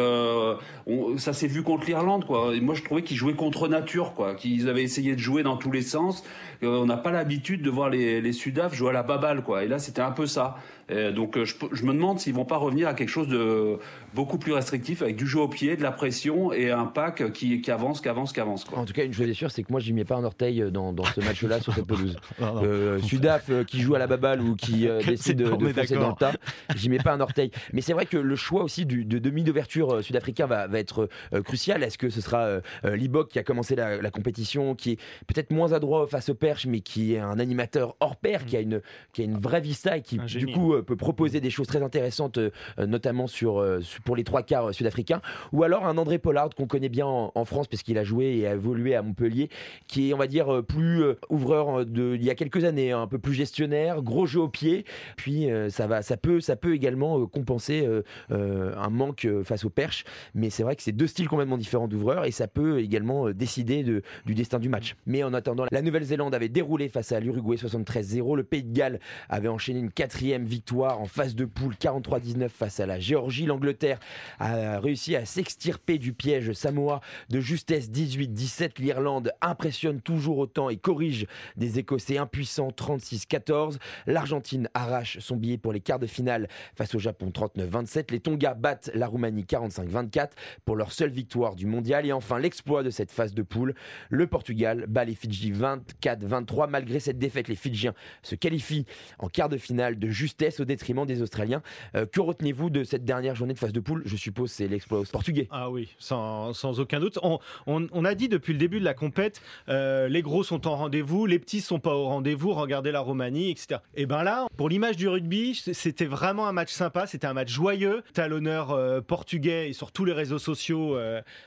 ça 1.18 1.34
s'est 1.34 1.48
vu 1.48 1.64
contre 1.64 1.86
l'Irlande, 1.88 2.26
quoi. 2.26 2.54
Moi 2.62 2.76
je 2.76 2.84
trouvais 2.84 3.02
qu'ils 3.02 3.18
jouaient 3.18 3.34
contre 3.34 3.68
nature, 3.68 4.14
quoi, 4.14 4.36
qu'ils 4.36 4.70
avaient 4.70 4.84
essayé 4.84 5.16
de 5.16 5.20
jouer 5.20 5.44
dans 5.44 5.58
tous 5.58 5.72
les 5.72 5.82
sens. 5.82 6.24
on 6.62 6.86
n'a 6.86 6.98
pas 6.98 7.12
l'habitude 7.12 7.62
de 7.62 7.70
voir 7.70 7.90
les, 7.90 8.22
les 8.22 8.34
Sudaf 8.34 8.74
jouer 8.74 8.90
à 8.90 8.94
la 8.94 9.04
baballe, 9.04 9.39
Et 9.64 9.68
là, 9.68 9.80
c'était 9.80 10.02
un 10.02 10.12
peu 10.12 10.26
ça. 10.26 10.56
Donc, 10.90 11.38
euh, 11.38 11.46
je, 11.46 11.84
me 11.84 11.94
demande 11.94 12.20
s'ils 12.20 12.34
vont 12.34 12.46
pas 12.46 12.58
revenir 12.58 12.88
à 12.88 12.94
quelque 12.94 13.10
chose 13.10 13.28
de 13.28 13.78
beaucoup 14.16 14.40
plus 14.40 14.54
restrictif, 14.54 15.02
avec 15.04 15.16
du 15.16 15.28
jeu 15.28 15.40
au 15.40 15.48
pied, 15.48 15.78
de 15.78 15.84
la 15.84 15.92
pression 15.92 16.52
et 16.52 16.72
un 16.72 16.86
pack 16.86 17.32
qui, 17.32 17.62
qui 17.62 17.70
avance, 17.70 18.02
qui 18.02 18.10
avance, 18.10 18.34
qui 18.34 18.40
avance. 18.40 18.66
Quoi. 18.66 18.80
En 18.80 18.86
tout 18.86 18.94
cas, 18.94 19.04
une 19.04 19.14
chose 19.14 19.30
est 19.30 19.36
sûre, 19.36 19.52
c'est 19.52 19.62
que 19.62 19.72
moi, 19.72 19.80
j'y 19.80 19.94
mets 19.94 20.06
pas 20.06 20.16
un 20.16 20.24
orteil 20.24 20.66
dans, 20.72 20.92
dans 20.92 21.04
ce 21.04 21.22
match-là 21.22 21.62
sur 21.62 21.74
cette 21.74 21.86
pelouse. 21.86 22.18
Euh, 22.40 23.00
Sudaf 23.00 23.50
euh, 23.50 23.64
qui 23.64 23.82
joue 23.82 23.96
à 23.96 24.00
la 24.00 24.08
baballe 24.08 24.42
ou 24.42 24.56
qui 24.56 24.88
décide 25.06 25.38
de, 25.38 25.56
de 25.56 25.74
foncer 25.74 25.96
dans 25.96 26.10
le 26.10 26.16
tas, 26.16 26.34
j'y 26.76 26.90
mets 26.90 26.98
pas 26.98 27.14
un 27.14 27.20
orteil. 27.20 27.52
Mais 27.74 27.82
c'est 27.82 27.94
vrai 27.94 28.06
que 28.06 28.18
le 28.18 28.36
choix 28.36 28.64
aussi 28.64 28.86
du, 28.86 29.06
de 29.06 29.20
demi 29.20 29.44
d'ouverture 29.44 30.04
sud-africain 30.04 30.46
va, 30.46 30.68
va, 30.68 30.80
être 30.80 31.10
crucial. 31.44 31.84
Est-ce 31.84 31.98
que 31.98 32.10
ce 32.10 32.22
sera 32.22 32.60
Libok 32.84 33.30
qui 33.30 33.40
a 33.40 33.44
commencé 33.44 33.76
la, 33.76 34.02
la 34.02 34.12
compétition, 34.12 34.76
qui 34.76 34.92
est 34.92 35.00
peut-être 35.28 35.52
moins 35.52 35.74
adroit 35.74 36.08
face 36.08 36.30
au 36.30 36.34
perche, 36.34 36.66
mais 36.66 36.80
qui 36.80 37.14
est 37.14 37.20
un 37.20 37.40
animateur 37.40 37.96
hors 38.00 38.16
pair, 38.16 38.46
qui 38.46 38.58
a 38.58 38.62
une, 38.62 38.82
qui 39.14 39.22
a 39.22 39.26
une 39.26 39.40
vraie 39.40 39.62
vista 39.62 39.98
et 39.98 40.02
qui, 40.02 40.18
du 40.18 40.48
coup, 40.48 40.74
euh, 40.80 40.84
peut 40.84 40.96
proposer 40.96 41.40
des 41.40 41.50
choses 41.50 41.68
très 41.68 41.84
intéressantes, 41.84 42.38
euh, 42.38 42.50
notamment 42.80 43.28
sur, 43.28 43.60
euh, 43.60 43.80
pour 44.06 44.16
les 44.16 44.24
trois 44.24 44.44
quarts 44.44 44.74
sud-africains. 44.74 45.22
Ou 45.52 45.64
alors 45.64 45.86
un 45.86 45.98
André 45.98 46.18
Pollard 46.18 46.50
qu'on 46.56 46.68
connaît 46.68 46.90
bien 46.90 47.06
en, 47.06 47.46
France, 47.46 47.68
parce 47.68 47.84
qu'il 47.84 47.98
a 47.98 48.04
joué 48.04 48.38
et 48.38 48.48
a 48.48 48.54
évolué 48.54 48.96
à 48.96 49.02
Montpellier, 49.02 49.50
qui 49.88 50.10
est, 50.10 50.14
on 50.14 50.18
va 50.18 50.28
dire, 50.28 50.64
plus 50.68 51.04
ouvreur 51.30 51.86
de, 51.86 52.16
il 52.16 52.24
y 52.24 52.30
a 52.30 52.36
quelques 52.36 52.64
années, 52.64 52.92
hein, 52.92 53.02
un 53.02 53.08
peu 53.08 53.18
plus 53.18 53.34
gestionnaire, 53.34 54.02
gros 54.02 54.26
jeu 54.26 54.42
au 54.42 54.50
pied. 54.50 54.86
Puis 55.16 55.48
ça, 55.70 55.88
va, 55.88 56.02
ça, 56.02 56.18
peut, 56.18 56.42
ça 56.42 56.56
peut 56.56 56.74
également 56.74 57.26
compenser 57.26 57.88
un 58.30 58.90
manque 58.90 59.28
face 59.44 59.66
au 59.66 59.70
perche. 59.70 60.04
Mais 60.36 60.50
c'est 60.50 60.64
vrai 60.64 60.76
que 60.76 60.84
c'est 60.84 60.92
deux 60.92 61.08
styles 61.08 61.28
complètement 61.28 61.58
différents 61.58 61.88
d'ouvreurs 61.88 62.26
et 62.26 62.32
ça 62.32 62.48
peut 62.48 62.80
également 62.80 63.32
décider 63.32 63.84
de, 63.84 64.04
du 64.26 64.36
destin 64.36 64.60
du 64.60 64.70
match. 64.70 64.96
Mais 65.06 65.24
en 65.24 65.34
attendant, 65.34 65.66
la 65.72 65.82
Nouvelle-Zélande 65.82 66.36
avait 66.36 66.50
déroulé 66.50 66.90
face 66.90 67.12
à 67.12 67.20
l'Uruguay 67.20 67.56
73-0. 67.56 68.36
Le 68.36 68.44
Pays 68.44 68.64
de 68.64 68.74
Galles 68.74 69.00
avait 69.30 69.48
enchaîné 69.48 69.80
une 69.80 69.92
quatrième 69.92 70.46
victoire 70.46 70.69
en 70.72 71.06
phase 71.06 71.36
de 71.36 71.46
poule 71.46 71.74
43-19 71.74 72.50
face 72.50 72.80
à 72.80 72.86
la 72.86 73.00
Géorgie. 73.00 73.46
L'Angleterre 73.46 74.00
a 74.40 74.80
réussi 74.80 75.16
à 75.16 75.26
s'extirper 75.26 75.98
du 75.98 76.14
piège 76.14 76.54
Samoa 76.54 77.02
de 77.30 77.40
justesse 77.40 77.90
18-17. 77.90 78.80
L'Irlande 78.80 79.32
impressionne 79.42 80.02
toujours 80.02 80.38
autant 80.38 80.70
et 80.70 80.78
corrige 80.78 81.26
des 81.58 81.80
Écossais 81.80 82.18
impuissants 82.18 82.70
36-14. 82.70 83.78
L'Argentine 84.06 84.70
arrache 84.74 85.20
son 85.20 85.38
billet 85.38 85.58
pour 85.58 85.74
les 85.74 85.82
quarts 85.82 86.00
de 86.00 86.08
finale 86.08 86.48
face 86.76 86.94
au 86.96 87.00
Japon 87.00 87.32
39-27. 87.34 88.12
Les 88.12 88.20
Tonga 88.20 88.54
battent 88.54 88.92
la 88.94 89.08
Roumanie 89.08 89.44
45-24 89.44 90.30
pour 90.66 90.76
leur 90.76 90.92
seule 90.92 91.12
victoire 91.12 91.56
du 91.56 91.66
mondial. 91.66 92.06
Et 92.06 92.12
enfin, 92.12 92.38
l'exploit 92.38 92.84
de 92.84 92.90
cette 92.90 93.12
phase 93.12 93.34
de 93.34 93.42
poule, 93.42 93.74
le 94.10 94.28
Portugal 94.28 94.86
bat 94.88 95.06
les 95.06 95.16
Fidji 95.16 95.52
24-23. 95.52 96.70
Malgré 96.70 97.00
cette 97.00 97.18
défaite, 97.18 97.48
les 97.48 97.56
Fidjiens 97.56 97.94
se 98.22 98.36
qualifient 98.36 98.86
en 99.18 99.30
quart 99.30 99.50
de 99.50 99.58
finale 99.58 99.98
de 99.98 100.10
justesse 100.10 100.59
au 100.60 100.66
détriment 100.66 101.06
des 101.06 101.22
Australiens. 101.22 101.62
Euh, 101.96 102.06
que 102.06 102.20
retenez-vous 102.20 102.70
de 102.70 102.84
cette 102.84 103.06
dernière 103.06 103.36
journée 103.36 103.54
de 103.54 103.60
phase 103.60 103.74
de 103.74 103.80
poule? 103.80 104.02
Je 104.06 104.16
suppose 104.16 104.52
c'est 104.52 104.68
l'exploit 104.68 105.04
portugais. 105.12 105.48
Ah 105.52 105.70
oui, 105.70 105.96
sans, 106.00 106.80
aucun 106.80 107.00
doute. 107.00 107.20
On, 107.68 108.06
a 108.06 108.16
dit 108.16 108.30
depuis 108.30 108.54
le 108.54 108.60
début 108.60 108.80
de 108.80 108.86
la 108.86 108.94
compète, 108.94 109.42
euh, 109.68 110.08
les 110.08 110.22
gros 110.22 110.44
sont 110.44 110.68
en 110.68 110.76
rendez-vous, 110.76 111.26
les 111.26 111.40
petits 111.40 111.62
sont 111.62 111.80
pas 111.80 111.94
au 111.94 112.06
rendez-vous, 112.06 112.54
regardez 112.54 112.92
la 112.92 113.02
Roumanie, 113.02 113.52
etc. 113.52 113.82
Et 113.96 114.06
ben 114.06 114.24
là, 114.24 114.48
pour 114.58 114.70
l'image 114.70 114.96
du 114.96 115.08
rugby, 115.08 115.56
c'était 115.56 116.06
vraiment 116.06 116.48
un 116.48 116.54
match 116.54 116.72
sympa, 116.72 117.08
c'était 117.08 117.28
un 117.28 117.34
match 117.34 117.52
joyeux, 117.52 118.04
talonneur 118.14 118.72
euh, 118.72 119.02
portugais 119.02 119.70
et 119.70 119.74
sur 119.74 119.92
tous 119.92 120.06
les 120.06 120.14
réseaux 120.14 120.40
sociaux 120.40 120.98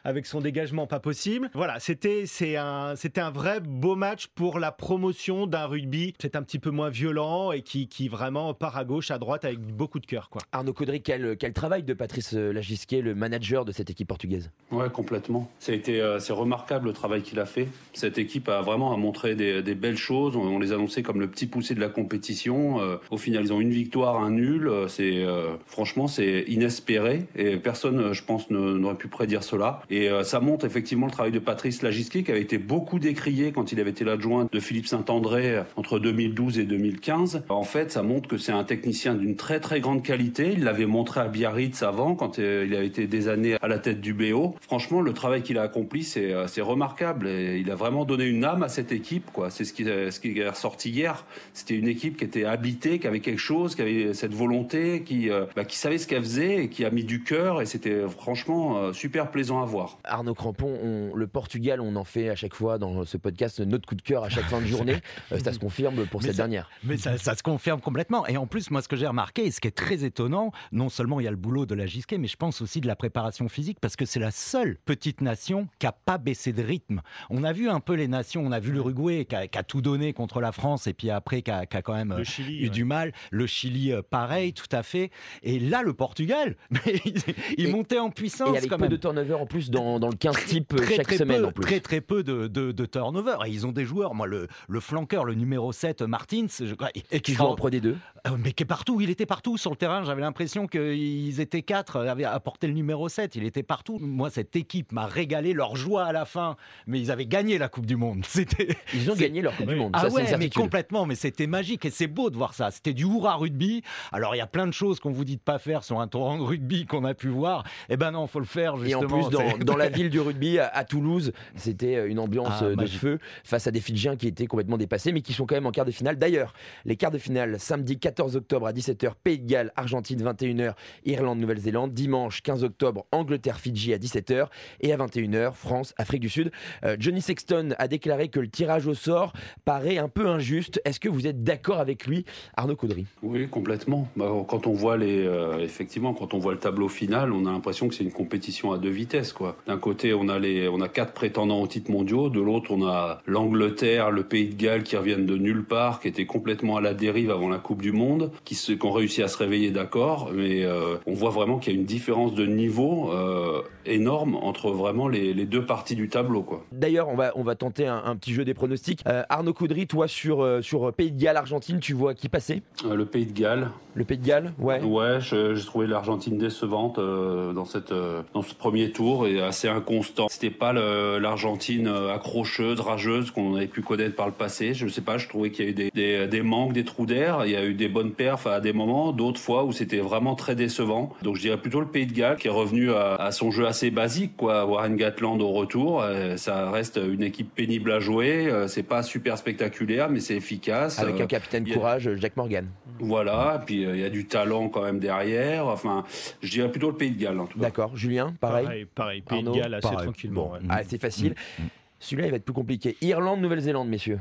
avec 0.04 0.26
son 0.26 0.40
dégagement 0.40 0.86
pas 0.86 1.00
possible. 1.00 1.50
Voilà, 1.54 1.78
c'était 1.80 2.26
un 2.56 2.94
un 3.16 3.30
vrai 3.30 3.60
beau 3.60 3.94
match 3.94 4.26
pour 4.28 4.58
la 4.58 4.72
promotion 4.72 5.46
d'un 5.46 5.66
rugby 5.66 6.14
c'est 6.20 6.36
un 6.36 6.42
petit 6.42 6.58
peu 6.58 6.70
moins 6.70 6.88
violent 6.88 7.52
et 7.52 7.62
qui, 7.62 7.88
qui 7.88 8.08
vraiment 8.08 8.54
part 8.54 8.76
à 9.10 9.18
droite, 9.18 9.44
avec 9.44 9.58
beaucoup 9.60 10.00
de 10.00 10.06
cœur. 10.06 10.28
Quoi. 10.30 10.42
Arnaud 10.52 10.72
Caudry, 10.72 11.02
quel, 11.02 11.36
quel 11.36 11.52
travail 11.52 11.82
de 11.82 11.94
Patrice 11.94 12.32
Lagisquet, 12.32 13.00
le 13.00 13.14
manager 13.14 13.64
de 13.64 13.72
cette 13.72 13.90
équipe 13.90 14.08
portugaise? 14.08 14.50
Ouais, 14.70 14.88
complètement. 14.90 15.50
Ça 15.58 15.72
a 15.72 15.74
été, 15.74 16.00
euh, 16.00 16.18
c'est 16.18 16.32
remarquable 16.32 16.88
le 16.88 16.92
travail 16.92 17.22
qu'il 17.22 17.40
a 17.40 17.46
fait. 17.46 17.68
Cette 17.92 18.18
équipe 18.18 18.48
a 18.48 18.60
vraiment 18.62 18.96
montré 18.96 19.34
des, 19.34 19.62
des, 19.62 19.74
belles 19.74 19.96
choses. 19.96 20.36
On, 20.36 20.42
on, 20.42 20.58
les 20.58 20.72
annonçait 20.72 21.02
comme 21.02 21.20
le 21.20 21.28
petit 21.28 21.46
poussé 21.46 21.74
de 21.74 21.80
la 21.80 21.88
compétition. 21.88 22.80
Euh, 22.80 22.96
au 23.10 23.16
final, 23.16 23.44
ils 23.44 23.52
ont 23.52 23.60
une 23.60 23.70
victoire, 23.70 24.22
un 24.22 24.30
nul. 24.30 24.68
Euh, 24.68 24.88
c'est 24.88 25.24
euh, 25.24 25.54
franchement, 25.66 26.06
c'est 26.06 26.44
inespéré 26.48 27.26
et 27.36 27.56
personne, 27.56 28.12
je 28.12 28.22
pense, 28.24 28.50
n'aurait 28.50 28.96
pu 28.96 29.08
prédire 29.08 29.42
cela. 29.42 29.82
Et 29.90 30.08
euh, 30.08 30.24
ça 30.24 30.40
montre 30.40 30.64
effectivement 30.64 31.06
le 31.06 31.12
travail 31.12 31.32
de 31.32 31.38
Patrice 31.38 31.82
Lagisquet, 31.82 32.22
qui 32.22 32.30
avait 32.30 32.42
été 32.42 32.58
beaucoup 32.58 32.98
décrié 32.98 33.52
quand 33.52 33.72
il 33.72 33.80
avait 33.80 33.90
été 33.90 34.04
l'adjoint 34.04 34.48
de 34.50 34.60
Philippe 34.60 34.86
Saint-André 34.86 35.62
entre 35.76 35.98
2012 35.98 36.58
et 36.58 36.64
2015. 36.64 37.44
En 37.48 37.62
fait, 37.62 37.90
ça 37.92 38.02
montre 38.02 38.28
que 38.28 38.36
c'est 38.36 38.52
un 38.52 38.64
technicien 38.64 38.81
d'une 38.82 39.36
très 39.36 39.60
très 39.60 39.80
grande 39.80 40.02
qualité. 40.02 40.52
Il 40.52 40.64
l'avait 40.64 40.86
montré 40.86 41.20
à 41.20 41.28
Biarritz 41.28 41.82
avant, 41.82 42.14
quand 42.14 42.38
euh, 42.38 42.64
il 42.66 42.74
avait 42.74 42.86
été 42.86 43.06
des 43.06 43.28
années 43.28 43.56
à 43.60 43.68
la 43.68 43.78
tête 43.78 44.00
du 44.00 44.14
BO. 44.14 44.54
Franchement, 44.60 45.00
le 45.00 45.12
travail 45.12 45.42
qu'il 45.42 45.58
a 45.58 45.62
accompli, 45.62 46.02
c'est 46.02 46.32
euh, 46.32 46.46
remarquable. 46.58 47.28
Et 47.28 47.58
il 47.58 47.70
a 47.70 47.74
vraiment 47.74 48.04
donné 48.04 48.24
une 48.24 48.44
âme 48.44 48.62
à 48.62 48.68
cette 48.68 48.92
équipe. 48.92 49.30
quoi. 49.32 49.50
C'est 49.50 49.64
ce 49.64 49.72
qui, 49.72 49.84
ce 49.84 50.20
qui 50.20 50.38
est 50.38 50.48
ressorti 50.48 50.90
hier. 50.90 51.24
C'était 51.54 51.74
une 51.74 51.88
équipe 51.88 52.16
qui 52.16 52.24
était 52.24 52.44
habitée, 52.44 52.98
qui 52.98 53.06
avait 53.06 53.20
quelque 53.20 53.38
chose, 53.38 53.74
qui 53.74 53.82
avait 53.82 54.14
cette 54.14 54.34
volonté, 54.34 55.02
qui, 55.02 55.30
euh, 55.30 55.46
bah, 55.56 55.64
qui 55.64 55.76
savait 55.76 55.98
ce 55.98 56.06
qu'elle 56.06 56.22
faisait 56.22 56.64
et 56.64 56.68
qui 56.68 56.84
a 56.84 56.90
mis 56.90 57.04
du 57.04 57.22
cœur. 57.22 57.62
Et 57.62 57.66
c'était 57.66 58.08
franchement 58.08 58.78
euh, 58.78 58.92
super 58.92 59.30
plaisant 59.30 59.62
à 59.62 59.66
voir. 59.66 59.98
Arnaud 60.04 60.34
Crampon, 60.34 60.78
on, 60.82 61.14
le 61.14 61.26
Portugal, 61.26 61.80
on 61.80 61.96
en 61.96 62.04
fait 62.04 62.28
à 62.28 62.36
chaque 62.36 62.54
fois 62.54 62.78
dans 62.78 63.04
ce 63.04 63.16
podcast 63.16 63.60
notre 63.60 63.86
coup 63.86 63.94
de 63.94 64.02
cœur 64.02 64.24
à 64.24 64.28
chaque 64.28 64.44
fin 64.44 64.60
de 64.60 64.66
journée. 64.66 64.96
ça 65.42 65.52
se 65.52 65.58
confirme 65.58 66.06
pour 66.06 66.20
mais 66.20 66.28
cette 66.28 66.36
ça, 66.36 66.42
dernière. 66.42 66.70
Mais 66.84 66.96
ça, 66.96 67.18
ça, 67.18 67.34
se 67.34 67.42
confirme 67.42 67.80
complètement. 67.80 68.26
Et 68.26 68.36
en 68.36 68.46
plus, 68.46 68.70
moi, 68.72 68.82
ce 68.82 68.88
que 68.88 68.96
j'ai 68.96 69.06
remarqué, 69.06 69.46
et 69.46 69.50
ce 69.50 69.60
qui 69.60 69.68
est 69.68 69.76
très 69.76 70.04
étonnant, 70.04 70.50
non 70.72 70.88
seulement 70.88 71.20
il 71.20 71.24
y 71.24 71.28
a 71.28 71.30
le 71.30 71.36
boulot 71.36 71.66
de 71.66 71.74
la 71.74 71.86
Gisquet, 71.86 72.18
mais 72.18 72.26
je 72.26 72.36
pense 72.36 72.60
aussi 72.60 72.80
de 72.80 72.86
la 72.86 72.96
préparation 72.96 73.48
physique, 73.48 73.78
parce 73.80 73.96
que 73.96 74.04
c'est 74.04 74.20
la 74.20 74.30
seule 74.30 74.78
petite 74.84 75.20
nation 75.20 75.68
qui 75.78 75.86
n'a 75.86 75.92
pas 75.92 76.18
baissé 76.18 76.52
de 76.52 76.62
rythme. 76.62 77.02
On 77.30 77.44
a 77.44 77.52
vu 77.52 77.68
un 77.68 77.80
peu 77.80 77.94
les 77.94 78.08
nations, 78.08 78.42
on 78.44 78.52
a 78.52 78.60
vu 78.60 78.72
l'Uruguay 78.72 79.24
qui, 79.24 79.36
qui 79.48 79.58
a, 79.58 79.62
tout 79.62 79.82
donné 79.82 80.12
contre 80.12 80.40
la 80.40 80.52
France, 80.52 80.86
et 80.86 80.94
puis 80.94 81.10
après 81.10 81.42
qui 81.42 81.50
a, 81.50 81.66
qui 81.66 81.76
a 81.76 81.82
quand 81.82 81.94
même 81.94 82.24
Chili, 82.24 82.60
eu 82.60 82.64
ouais. 82.64 82.70
du 82.70 82.84
mal. 82.84 83.12
Le 83.30 83.46
Chili, 83.46 83.92
euh, 83.92 84.02
pareil, 84.02 84.52
tout 84.52 84.66
à 84.72 84.82
fait. 84.82 85.10
Et 85.42 85.58
là, 85.58 85.82
le 85.82 85.92
Portugal, 85.92 86.56
il, 87.56 87.68
montait 87.68 87.98
en 87.98 88.10
puissance. 88.10 88.54
Et 88.54 88.58
avec 88.58 88.70
quand 88.70 88.76
peu 88.76 88.82
même. 88.82 88.90
de 88.90 88.96
turnover 88.96 89.34
en 89.34 89.46
plus 89.46 89.70
dans, 89.70 90.00
dans 90.00 90.08
le 90.08 90.16
15 90.16 90.44
type 90.46 90.74
très, 90.74 90.96
chaque 90.96 91.06
très 91.06 91.18
semaine 91.18 91.42
peu, 91.42 91.46
en 91.46 91.52
plus. 91.52 91.62
Très 91.62 91.80
très 91.80 92.00
peu 92.00 92.22
de, 92.22 92.46
de, 92.46 92.72
de 92.72 92.86
turnover. 92.86 93.36
Et 93.46 93.50
ils 93.50 93.66
ont 93.66 93.72
des 93.72 93.84
joueurs, 93.84 94.14
moi 94.14 94.26
le, 94.26 94.48
le 94.68 94.80
flanqueur, 94.80 95.24
le 95.24 95.34
numéro 95.34 95.72
7, 95.72 96.02
Martins, 96.02 96.46
je, 96.58 96.74
et 97.10 97.20
qui 97.20 97.34
joue 97.34 97.44
en 97.44 97.54
Pro 97.54 97.70
D2. 97.70 97.94
Euh, 98.26 98.30
mais 98.38 98.52
qui 98.62 98.64
est 98.64 98.66
partout, 98.66 99.00
il 99.00 99.10
était 99.10 99.26
partout 99.26 99.58
sur 99.58 99.70
le 99.72 99.76
terrain. 99.76 100.04
J'avais 100.04 100.20
l'impression 100.20 100.68
qu'ils 100.68 101.40
étaient 101.40 101.62
quatre, 101.62 101.98
avaient 102.06 102.22
apporté 102.24 102.68
le 102.68 102.74
numéro 102.74 103.08
7, 103.08 103.34
il 103.34 103.44
était 103.44 103.64
partout. 103.64 103.98
Moi, 104.00 104.30
cette 104.30 104.54
équipe 104.54 104.92
m'a 104.92 105.06
régalé 105.06 105.52
leur 105.52 105.74
joie 105.74 106.04
à 106.04 106.12
la 106.12 106.24
fin, 106.24 106.54
mais 106.86 107.00
ils 107.00 107.10
avaient 107.10 107.26
gagné 107.26 107.58
la 107.58 107.68
Coupe 107.68 107.86
du 107.86 107.96
Monde. 107.96 108.24
Ils 108.94 109.10
ont 109.10 109.16
gagné 109.16 109.42
leur 109.42 109.56
Coupe 109.56 109.66
du 109.66 109.74
Monde. 109.74 109.90
Ah 109.94 110.08
ça, 110.08 110.14
ouais, 110.14 110.36
mais 110.38 110.48
complètement, 110.48 111.06
mais 111.06 111.16
c'était 111.16 111.48
magique 111.48 111.84
et 111.84 111.90
c'est 111.90 112.06
beau 112.06 112.30
de 112.30 112.36
voir 112.36 112.54
ça. 112.54 112.70
C'était 112.70 112.92
du 112.92 113.04
hurrah 113.04 113.34
rugby. 113.34 113.82
Alors 114.12 114.34
il 114.36 114.38
y 114.38 114.42
a 114.42 114.46
plein 114.46 114.66
de 114.68 114.72
choses 114.72 115.00
qu'on 115.00 115.10
vous 115.10 115.24
dit 115.24 115.36
de 115.36 115.40
pas 115.40 115.58
faire 115.58 115.82
sur 115.82 116.00
un 116.00 116.06
tournoi 116.06 116.36
de 116.36 116.42
rugby 116.42 116.86
qu'on 116.86 117.04
a 117.04 117.14
pu 117.14 117.28
voir. 117.28 117.64
Eh 117.88 117.96
ben 117.96 118.12
non, 118.12 118.26
faut 118.28 118.38
le 118.38 118.44
faire 118.44 118.76
justement. 118.76 119.02
Et 119.02 119.04
en 119.04 119.08
plus, 119.08 119.30
dans, 119.30 119.58
dans 119.58 119.76
la 119.76 119.88
ville 119.88 120.10
du 120.10 120.20
rugby, 120.20 120.58
à, 120.60 120.68
à 120.68 120.84
Toulouse, 120.84 121.32
c'était 121.56 122.06
une 122.06 122.18
ambiance 122.20 122.52
Ah, 122.60 122.64
de 122.70 122.74
magique. 122.74 123.00
feu 123.00 123.18
face 123.42 123.66
à 123.66 123.70
des 123.72 123.80
Fidjiens 123.80 124.16
qui 124.16 124.28
étaient 124.28 124.46
complètement 124.46 124.76
dépassés, 124.78 125.10
mais 125.12 125.22
qui 125.22 125.32
sont 125.32 125.46
quand 125.46 125.54
même 125.56 125.66
en 125.66 125.72
quart 125.72 125.84
de 125.86 125.90
finale. 125.90 126.16
D'ailleurs, 126.18 126.52
les 126.84 126.96
quarts 126.96 127.10
de 127.10 127.18
finale, 127.18 127.58
samedi 127.58 127.98
14 127.98 128.36
octobre 128.36 128.51
à 128.52 128.72
17h, 128.72 129.12
Pays 129.22 129.38
de 129.38 129.46
Galles, 129.46 129.72
Argentine 129.76 130.22
21h, 130.22 130.74
Irlande, 131.06 131.38
Nouvelle-Zélande. 131.38 131.94
Dimanche 131.94 132.42
15 132.42 132.64
octobre, 132.64 133.06
Angleterre, 133.12 133.58
Fidji 133.58 133.94
à 133.94 133.98
17h. 133.98 134.48
Et 134.80 134.92
à 134.92 134.96
21h, 134.96 135.54
France, 135.54 135.94
Afrique 135.96 136.20
du 136.20 136.28
Sud. 136.28 136.52
Euh, 136.84 136.96
Johnny 136.98 137.22
Sexton 137.22 137.70
a 137.78 137.88
déclaré 137.88 138.28
que 138.28 138.40
le 138.40 138.48
tirage 138.48 138.86
au 138.86 138.94
sort 138.94 139.32
paraît 139.64 139.98
un 139.98 140.08
peu 140.08 140.26
injuste. 140.26 140.80
Est-ce 140.84 141.00
que 141.00 141.08
vous 141.08 141.26
êtes 141.26 141.42
d'accord 141.42 141.80
avec 141.80 142.06
lui, 142.06 142.24
Arnaud 142.56 142.76
Caudry? 142.76 143.06
Oui, 143.22 143.48
complètement. 143.48 144.08
Bah, 144.16 144.30
quand 144.46 144.66
on 144.66 144.72
voit 144.72 144.96
les, 144.96 145.24
euh, 145.26 145.58
effectivement, 145.60 146.12
quand 146.12 146.34
on 146.34 146.38
voit 146.38 146.52
le 146.52 146.58
tableau 146.58 146.88
final, 146.88 147.32
on 147.32 147.46
a 147.46 147.52
l'impression 147.52 147.88
que 147.88 147.94
c'est 147.94 148.04
une 148.04 148.12
compétition 148.12 148.72
à 148.72 148.78
deux 148.78 148.90
vitesses, 148.90 149.32
quoi. 149.32 149.56
D'un 149.66 149.78
côté, 149.78 150.12
on 150.12 150.28
a 150.28 150.38
les, 150.38 150.68
on 150.68 150.80
a 150.80 150.88
quatre 150.88 151.12
prétendants 151.12 151.62
aux 151.62 151.66
titres 151.66 151.90
mondiaux. 151.90 152.28
De 152.28 152.40
l'autre, 152.40 152.70
on 152.70 152.86
a 152.86 153.22
l'Angleterre, 153.26 154.10
le 154.10 154.24
Pays 154.24 154.48
de 154.48 154.54
Galles 154.54 154.82
qui 154.82 154.96
reviennent 154.96 155.26
de 155.26 155.36
nulle 155.36 155.64
part, 155.64 156.00
qui 156.00 156.08
étaient 156.08 156.26
complètement 156.26 156.76
à 156.76 156.80
la 156.80 156.94
dérive 156.94 157.30
avant 157.30 157.48
la 157.48 157.58
Coupe 157.58 157.82
du 157.82 157.92
Monde, 157.92 158.30
qui, 158.44 158.54
se, 158.54 158.72
qui 158.72 158.86
ont 158.86 158.92
réussi 158.92 159.22
à 159.22 159.28
se 159.28 159.36
réveiller, 159.38 159.70
d'accord. 159.70 160.30
Mais 160.32 160.64
euh, 160.64 160.96
on 161.06 161.14
voit 161.14 161.30
vraiment 161.30 161.58
qu'il 161.58 161.72
y 161.72 161.76
a 161.76 161.78
une 161.78 161.86
différence 161.86 162.34
de 162.34 162.46
niveau 162.46 163.12
euh, 163.12 163.62
énorme 163.86 164.36
entre 164.36 164.70
vraiment 164.70 165.08
les, 165.08 165.34
les, 165.34 165.46
deux 165.46 165.64
parties 165.64 165.94
du 165.94 166.08
tableau, 166.08 166.42
quoi. 166.42 166.64
D'ailleurs, 166.72 167.08
on 167.08 167.16
va, 167.16 167.32
on 167.36 167.42
va 167.42 167.54
tenter 167.54 167.86
un, 167.86 168.02
un, 168.04 168.16
petit 168.16 168.32
jeu 168.32 168.44
des 168.44 168.54
pronostics. 168.54 169.02
Euh, 169.06 169.22
Arnaud 169.28 169.52
Coudry, 169.54 169.86
toi 169.86 170.08
sur, 170.08 170.46
sur 170.62 170.92
Pays 170.92 171.12
de 171.12 171.20
Galles, 171.20 171.36
Argentine, 171.36 171.80
tu 171.80 171.92
vois 171.92 172.14
qui 172.14 172.28
passer? 172.28 172.62
Le 172.88 173.04
Pays 173.04 173.26
de 173.26 173.32
Galles. 173.32 173.70
Le 173.94 174.04
Pays 174.04 174.18
de 174.18 174.26
Galles, 174.26 174.54
ouais. 174.58 174.80
Ouais, 174.82 175.18
j'ai 175.20 175.54
trouvé 175.66 175.86
l'Argentine 175.86 176.38
décevante 176.38 176.98
dans 176.98 177.64
cette 177.66 177.92
dans 178.32 178.40
ce 178.40 178.54
premier 178.54 178.90
tour 178.90 179.26
et 179.26 179.42
assez 179.42 179.68
inconstant. 179.68 180.28
C'était 180.30 180.48
pas 180.48 180.72
l'Argentine 180.72 181.88
accrocheuse, 181.88 182.80
rageuse 182.80 183.30
qu'on 183.30 183.54
avait 183.54 183.66
pu 183.66 183.82
connaître 183.82 184.16
par 184.16 184.26
le 184.26 184.32
passé. 184.32 184.72
Je 184.72 184.88
sais 184.88 185.02
pas, 185.02 185.18
je 185.18 185.28
trouvais 185.28 185.50
qu'il 185.50 185.64
y 185.66 185.68
a 185.68 185.70
eu 185.70 185.74
des, 185.74 185.90
des, 185.90 186.26
des, 186.26 186.42
manques, 186.42 186.72
des 186.72 186.84
trous 186.84 187.04
d'air. 187.04 187.42
Il 187.44 187.50
y 187.50 187.56
a 187.56 187.64
eu 187.64 187.74
des 187.74 187.88
bonnes 187.88 188.12
perfs 188.32 188.46
à 188.46 188.60
des 188.60 188.72
moments, 188.72 189.12
d'autres 189.12 189.40
fois 189.40 189.64
où 189.64 189.72
c'était 189.72 189.98
vraiment 189.98 190.34
très 190.34 190.54
décevant. 190.54 191.14
Donc 191.22 191.36
je 191.36 191.42
dirais 191.42 191.58
plutôt 191.58 191.80
le 191.80 191.86
Pays 191.86 192.06
de 192.06 192.12
Galles 192.12 192.36
qui 192.36 192.48
est 192.48 192.50
revenu 192.50 192.92
à, 192.92 193.14
à 193.16 193.30
son 193.30 193.50
jeu 193.50 193.66
assez 193.66 193.90
basique, 193.90 194.36
quoi. 194.36 194.64
Warren 194.64 194.96
Gatland 194.96 195.40
au 195.42 195.52
retour, 195.52 196.02
euh, 196.02 196.36
ça 196.36 196.70
reste 196.70 196.96
une 197.02 197.22
équipe 197.22 197.54
pénible 197.54 197.92
à 197.92 198.00
jouer. 198.00 198.46
Euh, 198.46 198.68
c'est 198.68 198.82
pas 198.82 199.02
super 199.02 199.36
spectaculaire, 199.38 200.08
mais 200.08 200.20
c'est 200.20 200.36
efficace. 200.36 200.98
Avec 200.98 201.20
un 201.20 201.26
capitaine 201.26 201.66
a... 201.70 201.74
courage, 201.74 202.10
Jack 202.16 202.36
Morgan. 202.36 202.66
Voilà, 203.00 203.62
puis 203.64 203.82
il 203.82 203.98
y 203.98 204.04
a 204.04 204.10
du 204.10 204.26
talent 204.26 204.68
quand 204.68 204.82
même 204.82 204.98
derrière. 204.98 205.66
Enfin, 205.66 206.04
je 206.42 206.50
dirais 206.50 206.70
plutôt 206.70 206.90
le 206.90 206.96
Pays 206.96 207.10
de 207.10 207.20
Galles. 207.20 207.40
D'accord, 207.56 207.96
Julien, 207.96 208.34
pareil. 208.40 208.64
Pareil, 208.64 208.86
pareil. 208.94 209.20
Pays 209.22 209.38
Arnaud, 209.38 209.52
de 209.52 209.60
Galles 209.60 209.74
assez 209.74 209.88
pareil. 209.88 210.06
tranquillement. 210.06 210.46
Bon, 210.46 210.52
ouais. 210.52 210.60
ah, 210.68 210.80
c'est 210.86 211.00
facile. 211.00 211.34
Mmh. 211.58 211.62
Celui-là, 211.98 212.28
il 212.28 212.30
va 212.30 212.36
être 212.36 212.44
plus 212.44 212.54
compliqué. 212.54 212.96
Irlande, 213.00 213.40
Nouvelle-Zélande, 213.40 213.88
messieurs. 213.88 214.18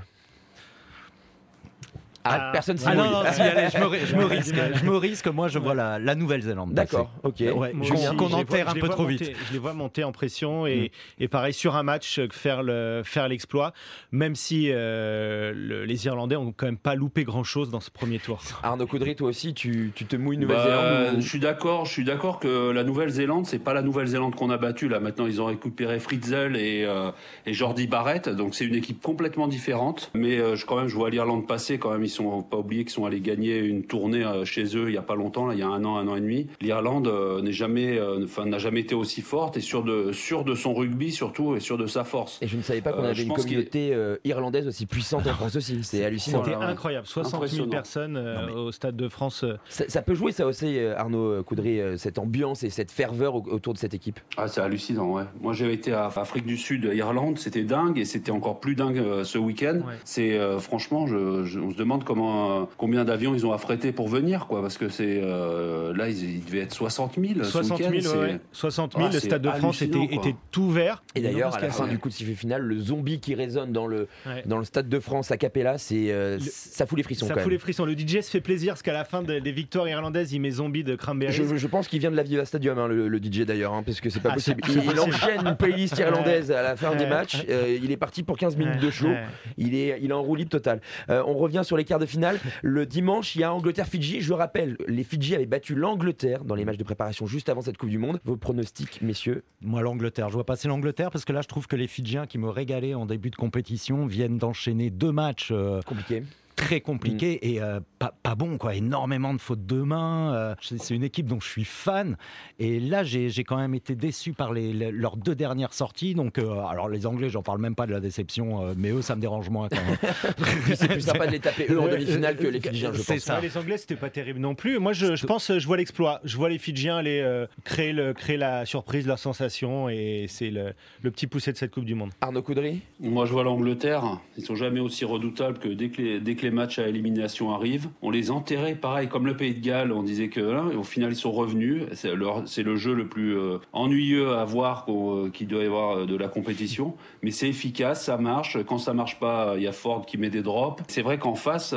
Ah, 2.23 2.49
ah, 2.49 2.49
personne 2.51 2.77
s'y 2.77 2.87
ah 2.87 2.95
non, 2.95 3.09
non, 3.09 3.23
si, 3.31 3.41
allez, 3.41 3.69
je, 3.69 3.77
me, 3.77 4.05
je 4.05 4.15
me, 4.15 4.25
risque. 4.35 4.55
Je 4.75 4.85
me 4.85 4.95
risque. 4.95 5.27
Moi, 5.27 5.47
je 5.47 5.59
vois 5.59 5.73
la, 5.73 5.99
la 5.99 6.15
Nouvelle-Zélande. 6.15 6.73
D'accord, 6.73 7.11
ok. 7.23 7.43
Ouais, 7.55 7.73
qu'on 8.17 8.31
enterre 8.33 8.69
un 8.69 8.73
peu 8.73 8.89
trop 8.89 9.03
monter, 9.03 9.25
vite. 9.25 9.35
Je 9.47 9.53
les 9.53 9.59
vois 9.59 9.73
monter 9.73 10.03
en 10.03 10.11
pression 10.11 10.65
et, 10.67 10.91
mmh. 11.19 11.23
et 11.23 11.27
pareil 11.27 11.53
sur 11.53 11.75
un 11.75 11.83
match 11.83 12.19
faire 12.31 12.63
le 12.63 13.01
faire 13.03 13.27
l'exploit, 13.27 13.73
même 14.11 14.35
si 14.35 14.69
euh, 14.69 15.53
le, 15.55 15.85
les 15.85 16.05
Irlandais 16.05 16.35
ont 16.35 16.53
quand 16.55 16.65
même 16.65 16.77
pas 16.77 16.95
loupé 16.95 17.23
grand 17.23 17.43
chose 17.43 17.69
dans 17.69 17.79
ce 17.79 17.91
premier 17.91 18.19
tour. 18.19 18.41
Arnaud 18.63 18.87
Caudry, 18.87 19.15
toi 19.15 19.29
aussi, 19.29 19.53
tu, 19.53 19.91
tu 19.95 20.05
te 20.05 20.15
mouilles 20.15 20.37
Nouvelle-Zélande 20.37 20.85
bah, 20.85 21.17
ou... 21.17 21.21
Je 21.21 21.27
suis 21.27 21.39
d'accord. 21.39 21.85
Je 21.85 21.91
suis 21.91 22.03
d'accord 22.03 22.39
que 22.39 22.71
la 22.71 22.83
Nouvelle-Zélande, 22.83 23.45
c'est 23.45 23.59
pas 23.59 23.73
la 23.73 23.81
Nouvelle-Zélande 23.81 24.35
qu'on 24.35 24.49
a 24.49 24.57
battue 24.57 24.87
là. 24.87 24.99
Maintenant, 24.99 25.27
ils 25.27 25.41
ont 25.41 25.45
récupéré 25.45 25.99
Fritzel 25.99 26.55
et, 26.55 26.83
euh, 26.85 27.11
et 27.45 27.53
Jordi 27.53 27.87
Barrett, 27.87 28.29
donc 28.29 28.55
c'est 28.55 28.65
une 28.65 28.75
équipe 28.75 29.01
complètement 29.01 29.47
différente. 29.47 30.11
Mais 30.13 30.37
euh, 30.37 30.55
je, 30.55 30.65
quand 30.65 30.77
même, 30.77 30.87
je 30.87 30.95
vois 30.95 31.09
l'Irlande 31.09 31.47
passer. 31.47 31.77
Quand 31.77 31.91
même, 31.91 32.03
sont 32.11 32.41
pas 32.43 32.57
oubliés 32.57 32.85
qui 32.85 32.93
sont 32.93 33.05
allés 33.05 33.21
gagner 33.21 33.57
une 33.59 33.83
tournée 33.83 34.23
euh, 34.23 34.45
chez 34.45 34.75
eux 34.77 34.89
il 34.89 34.93
y 34.93 34.97
a 34.97 35.01
pas 35.01 35.15
longtemps, 35.15 35.47
là, 35.47 35.53
il 35.53 35.59
y 35.59 35.63
a 35.63 35.67
un 35.67 35.83
an, 35.85 35.97
un 35.97 36.07
an 36.07 36.15
et 36.15 36.21
demi. 36.21 36.47
L'Irlande 36.59 37.07
euh, 37.07 37.41
n'est 37.41 37.51
jamais, 37.51 37.99
enfin, 38.23 38.45
n'a 38.45 38.57
jamais 38.57 38.81
été 38.81 38.95
aussi 38.95 39.21
forte 39.21 39.57
et 39.57 39.61
sûr 39.61 39.83
de, 39.83 40.11
sûr 40.11 40.43
de 40.43 40.55
son 40.55 40.73
rugby 40.73 41.11
surtout 41.11 41.55
et 41.55 41.59
sûr 41.59 41.77
de 41.77 41.87
sa 41.87 42.03
force. 42.03 42.39
Et 42.41 42.47
je 42.47 42.57
ne 42.57 42.61
savais 42.61 42.81
pas 42.81 42.93
qu'on 42.93 43.03
avait 43.03 43.23
une 43.23 43.33
communauté 43.33 43.93
euh, 43.93 44.17
irlandaise 44.23 44.67
aussi 44.67 44.85
puissante 44.85 45.27
en 45.27 45.33
France 45.33 45.55
aussi. 45.55 45.79
C'est 45.83 46.03
hallucinant. 46.03 46.43
C'était 46.43 46.55
incroyable. 46.55 47.07
60 47.07 47.47
000 47.47 47.67
personnes 47.67 48.17
euh, 48.17 48.45
mais... 48.47 48.53
au 48.53 48.71
Stade 48.71 48.95
de 48.95 49.07
France. 49.07 49.45
Ça, 49.69 49.85
ça, 49.87 50.01
peut 50.01 50.13
jouer 50.13 50.31
ça 50.31 50.45
aussi, 50.45 50.79
Arnaud 50.79 51.43
Coudry, 51.43 51.79
cette 51.97 52.19
ambiance 52.19 52.63
et 52.63 52.69
cette 52.69 52.91
ferveur 52.91 53.35
autour 53.35 53.73
de 53.73 53.77
cette 53.77 53.93
équipe. 53.93 54.19
Ah, 54.37 54.47
c'est 54.47 54.61
hallucinant, 54.61 55.11
ouais. 55.11 55.23
Moi, 55.39 55.53
j'avais 55.53 55.73
été 55.73 55.93
à 55.93 56.05
Afrique 56.05 56.45
du 56.45 56.57
Sud, 56.57 56.89
Irlande, 56.93 57.37
c'était 57.37 57.63
dingue 57.63 57.97
et 57.97 58.05
c'était 58.05 58.31
encore 58.31 58.59
plus 58.59 58.75
dingue 58.75 58.97
euh, 58.97 59.23
ce 59.23 59.37
week-end. 59.37 59.81
Ouais. 59.87 59.95
C'est 60.03 60.39
franchement, 60.59 61.07
je, 61.07 61.43
je, 61.45 61.59
on 61.59 61.71
se 61.71 61.77
demande 61.77 62.00
comment 62.03 62.69
combien 62.77 63.05
d'avions 63.05 63.33
ils 63.33 63.45
ont 63.45 63.53
affrété 63.53 63.91
pour 63.91 64.07
venir, 64.07 64.47
quoi, 64.47 64.61
parce 64.61 64.77
que 64.77 64.89
c'est 64.89 65.19
euh, 65.21 65.93
là 65.95 66.09
ils, 66.09 66.37
ils, 66.37 66.45
devaient 66.45 66.59
être 66.59 66.73
60 66.73 67.15
000. 67.19 67.43
60 67.43 67.77
000, 67.77 68.17
ouais. 68.17 68.39
60 68.51 68.93
000 68.93 69.05
ah, 69.05 69.13
le 69.13 69.19
Stade 69.19 69.41
de 69.41 69.49
France 69.49 69.81
était, 69.81 70.03
était, 70.11 70.35
tout 70.51 70.69
vert. 70.69 71.03
Et 71.15 71.21
d'ailleurs, 71.21 71.55
à 71.55 71.59
la 71.59 71.69
fin 71.69 71.87
du 71.87 71.99
coup 71.99 72.09
de 72.09 72.13
sifflet 72.13 72.35
final, 72.35 72.61
le 72.61 72.79
zombie 72.79 73.19
qui 73.19 73.35
résonne 73.35 73.71
dans 73.71 73.87
le 73.87 74.07
ouais. 74.25 74.43
dans 74.45 74.57
le 74.57 74.63
Stade 74.63 74.89
de 74.89 74.99
France 74.99 75.31
à 75.31 75.37
Capella, 75.37 75.77
c'est 75.77 76.11
euh, 76.11 76.39
ça 76.39 76.85
fout 76.85 76.97
les 76.97 77.03
frissons. 77.03 77.27
Ça 77.27 77.33
quand 77.33 77.41
fout 77.41 77.47
même. 77.47 77.53
les 77.53 77.59
frissons. 77.59 77.85
Le 77.85 77.97
DJ 77.97 78.21
se 78.21 78.29
fait 78.29 78.41
plaisir 78.41 78.73
parce 78.73 78.83
qu'à 78.83 78.93
la 78.93 79.05
fin 79.05 79.21
de, 79.21 79.39
des 79.39 79.51
victoires 79.51 79.87
irlandaises, 79.87 80.33
il 80.33 80.39
met 80.39 80.51
zombie 80.51 80.83
de 80.83 80.95
Cranberry. 80.95 81.33
Je, 81.33 81.55
je, 81.55 81.67
pense 81.67 81.87
qu'il 81.87 81.99
vient 81.99 82.11
de 82.11 82.15
la 82.15 82.23
Viva 82.23 82.45
Stadium, 82.45 82.77
hein, 82.77 82.87
le, 82.87 83.07
le, 83.07 83.17
DJ 83.17 83.41
d'ailleurs, 83.41 83.73
hein, 83.73 83.83
parce 83.83 84.01
que 84.01 84.09
c'est 84.09 84.19
pas 84.19 84.29
ah, 84.31 84.35
possible. 84.35 84.61
Il, 84.67 84.83
il, 84.83 84.99
enchaîne 84.99 85.45
une 85.45 85.55
playlist 85.55 85.97
irlandaise 85.97 86.51
à 86.51 86.61
la 86.61 86.75
fin 86.75 86.95
des 86.95 87.05
matchs. 87.05 87.43
Euh, 87.49 87.77
il 87.81 87.91
est 87.91 87.97
parti 87.97 88.23
pour 88.23 88.37
15 88.37 88.57
minutes 88.57 88.79
de 88.79 88.89
show. 88.89 89.09
Il 89.57 89.75
est 89.75 89.99
il 90.01 90.09
est 90.09 90.13
en 90.13 90.21
roue 90.21 90.35
libre 90.35 90.49
totale. 90.49 90.81
Euh, 91.09 91.23
on 91.25 91.33
revient 91.33 91.61
sur 91.63 91.77
les 91.77 91.85
quarts 91.91 91.99
de 91.99 92.05
finale. 92.05 92.39
Le 92.61 92.85
dimanche, 92.85 93.35
il 93.35 93.41
y 93.41 93.43
a 93.43 93.53
Angleterre-Fidji. 93.53 94.21
Je 94.21 94.31
rappelle, 94.31 94.77
les 94.87 95.03
Fidji 95.03 95.35
avaient 95.35 95.45
battu 95.45 95.75
l'Angleterre 95.75 96.45
dans 96.45 96.55
les 96.55 96.63
matchs 96.63 96.77
de 96.77 96.85
préparation 96.85 97.27
juste 97.27 97.49
avant 97.49 97.61
cette 97.61 97.77
Coupe 97.77 97.89
du 97.89 97.97
Monde. 97.97 98.21
Vos 98.23 98.37
pronostics, 98.37 99.01
messieurs? 99.01 99.43
Moi, 99.59 99.81
l'Angleterre. 99.81 100.29
Je 100.29 100.35
vois 100.35 100.45
passer 100.45 100.69
l'Angleterre 100.69 101.11
parce 101.11 101.25
que 101.25 101.33
là, 101.33 101.41
je 101.41 101.49
trouve 101.49 101.67
que 101.67 101.75
les 101.75 101.87
Fidjiens 101.87 102.27
qui 102.27 102.37
me 102.37 102.47
régalaient 102.47 102.93
en 102.93 103.05
début 103.05 103.29
de 103.29 103.35
compétition 103.35 104.05
viennent 104.05 104.37
d'enchaîner 104.37 104.89
deux 104.89 105.11
matchs. 105.11 105.49
euh, 105.51 105.81
Compliqué. 105.81 106.23
Très 106.55 106.81
compliqué 106.81 107.51
et 107.53 107.61
euh, 107.61 107.79
pas, 107.99 108.13
pas 108.23 108.35
bon, 108.35 108.57
quoi. 108.57 108.75
Énormément 108.75 109.33
de 109.33 109.39
fautes 109.41 109.65
de 109.65 109.81
main. 109.81 110.33
euh, 110.35 110.55
c'est 110.61 110.93
une 110.95 111.03
équipe 111.03 111.27
dont 111.27 111.39
je 111.39 111.47
suis 111.47 111.63
fan. 111.65 112.17
Et 112.59 112.79
là, 112.79 113.03
j'ai 113.03 113.29
j'ai 113.29 113.43
quand 113.43 113.57
même 113.57 113.73
été 113.75 113.95
déçu 113.95 114.33
par 114.33 114.53
les, 114.53 114.73
les- 114.73 114.91
leurs 114.91 115.17
deux 115.17 115.35
dernières 115.35 115.73
sorties. 115.73 116.13
Donc, 116.13 116.37
euh, 116.37 116.59
alors 116.65 116.89
les 116.89 117.05
Anglais, 117.05 117.29
j'en 117.29 117.41
parle 117.43 117.59
même 117.59 117.75
pas 117.75 117.87
de 117.87 117.91
la 117.91 117.99
déception, 117.99 118.65
euh, 118.65 118.73
mais 118.77 118.89
eux, 118.91 119.01
ça 119.01 119.15
me 119.15 119.21
dérange 119.21 119.49
moins. 119.49 119.67
C'est 120.75 120.87
plus 120.87 121.01
sympa 121.01 121.27
de 121.27 121.31
les 121.31 121.39
taper 121.39 121.67
eux 121.69 121.79
en 121.79 121.87
demi-finale 121.87 122.35
que 122.37 122.47
les 122.47 122.59
Fidjiens, 122.59 122.91
je 122.93 123.01
c'est 123.01 123.15
pense. 123.15 123.23
ça. 123.23 123.35
Ouais, 123.35 123.41
les 123.41 123.57
Anglais, 123.57 123.77
c'était 123.77 123.95
pas 123.95 124.09
terrible 124.09 124.39
non 124.39 124.55
plus. 124.55 124.79
Moi, 124.79 124.93
je, 124.93 125.15
je 125.15 125.25
pense, 125.25 125.57
je 125.57 125.65
vois 125.67 125.77
l'exploit. 125.77 126.19
Je 126.23 126.37
vois 126.37 126.49
les 126.49 126.57
Fidjiens 126.57 126.97
aller 126.97 127.21
euh, 127.21 127.45
créer, 127.63 127.93
le, 127.93 128.13
créer 128.13 128.37
la 128.37 128.65
surprise, 128.65 129.07
leur 129.07 129.19
sensation, 129.19 129.89
et 129.89 130.25
c'est 130.27 130.49
le, 130.49 130.73
le 131.01 131.11
petit 131.11 131.27
poussé 131.27 131.51
de 131.51 131.57
cette 131.57 131.71
Coupe 131.71 131.85
du 131.85 131.95
Monde. 131.95 132.11
Arnaud 132.21 132.41
Coudry? 132.41 132.81
Moi, 132.99 133.25
je 133.25 133.31
vois 133.31 133.43
l'Angleterre. 133.43 134.19
Ils 134.37 134.43
sont 134.45 134.55
jamais 134.55 134.79
aussi 134.79 135.05
redoutables 135.05 135.59
que 135.59 135.69
dès 135.69 135.89
que 135.89 136.01
les, 136.01 136.19
dès 136.19 136.35
que 136.35 136.40
les 136.41 136.51
matchs 136.51 136.79
à 136.79 136.87
élimination 136.87 137.53
arrivent. 137.53 137.89
On 138.01 138.09
les 138.09 138.31
enterrait, 138.31 138.75
pareil, 138.75 139.07
comme 139.07 139.25
le 139.25 139.35
Pays 139.35 139.53
de 139.53 139.59
Galles. 139.59 139.91
On 139.91 140.03
disait 140.03 140.29
que, 140.29 140.39
hein, 140.39 140.71
au 140.77 140.83
final, 140.83 141.11
ils 141.11 141.15
sont 141.15 141.31
revenus. 141.31 141.83
C'est 141.93 142.11
c'est 142.45 142.63
le 142.63 142.75
jeu 142.75 142.93
le 142.93 143.07
plus 143.07 143.37
euh, 143.37 143.57
ennuyeux 143.73 144.33
à 144.33 144.45
voir 144.45 144.85
euh, 144.89 145.29
qu'il 145.31 145.47
doit 145.47 145.63
y 145.63 145.65
avoir 145.65 145.99
euh, 145.99 146.05
de 146.05 146.15
la 146.15 146.27
compétition. 146.27 146.95
Mais 147.21 147.31
c'est 147.31 147.49
efficace, 147.49 148.05
ça 148.05 148.17
marche. 148.17 148.57
Quand 148.65 148.77
ça 148.77 148.93
marche 148.93 149.19
pas, 149.19 149.53
il 149.57 149.63
y 149.63 149.67
a 149.67 149.71
Ford 149.71 150.05
qui 150.05 150.17
met 150.17 150.29
des 150.29 150.41
drops. 150.41 150.83
C'est 150.87 151.01
vrai 151.01 151.17
qu'en 151.17 151.35
face, 151.35 151.75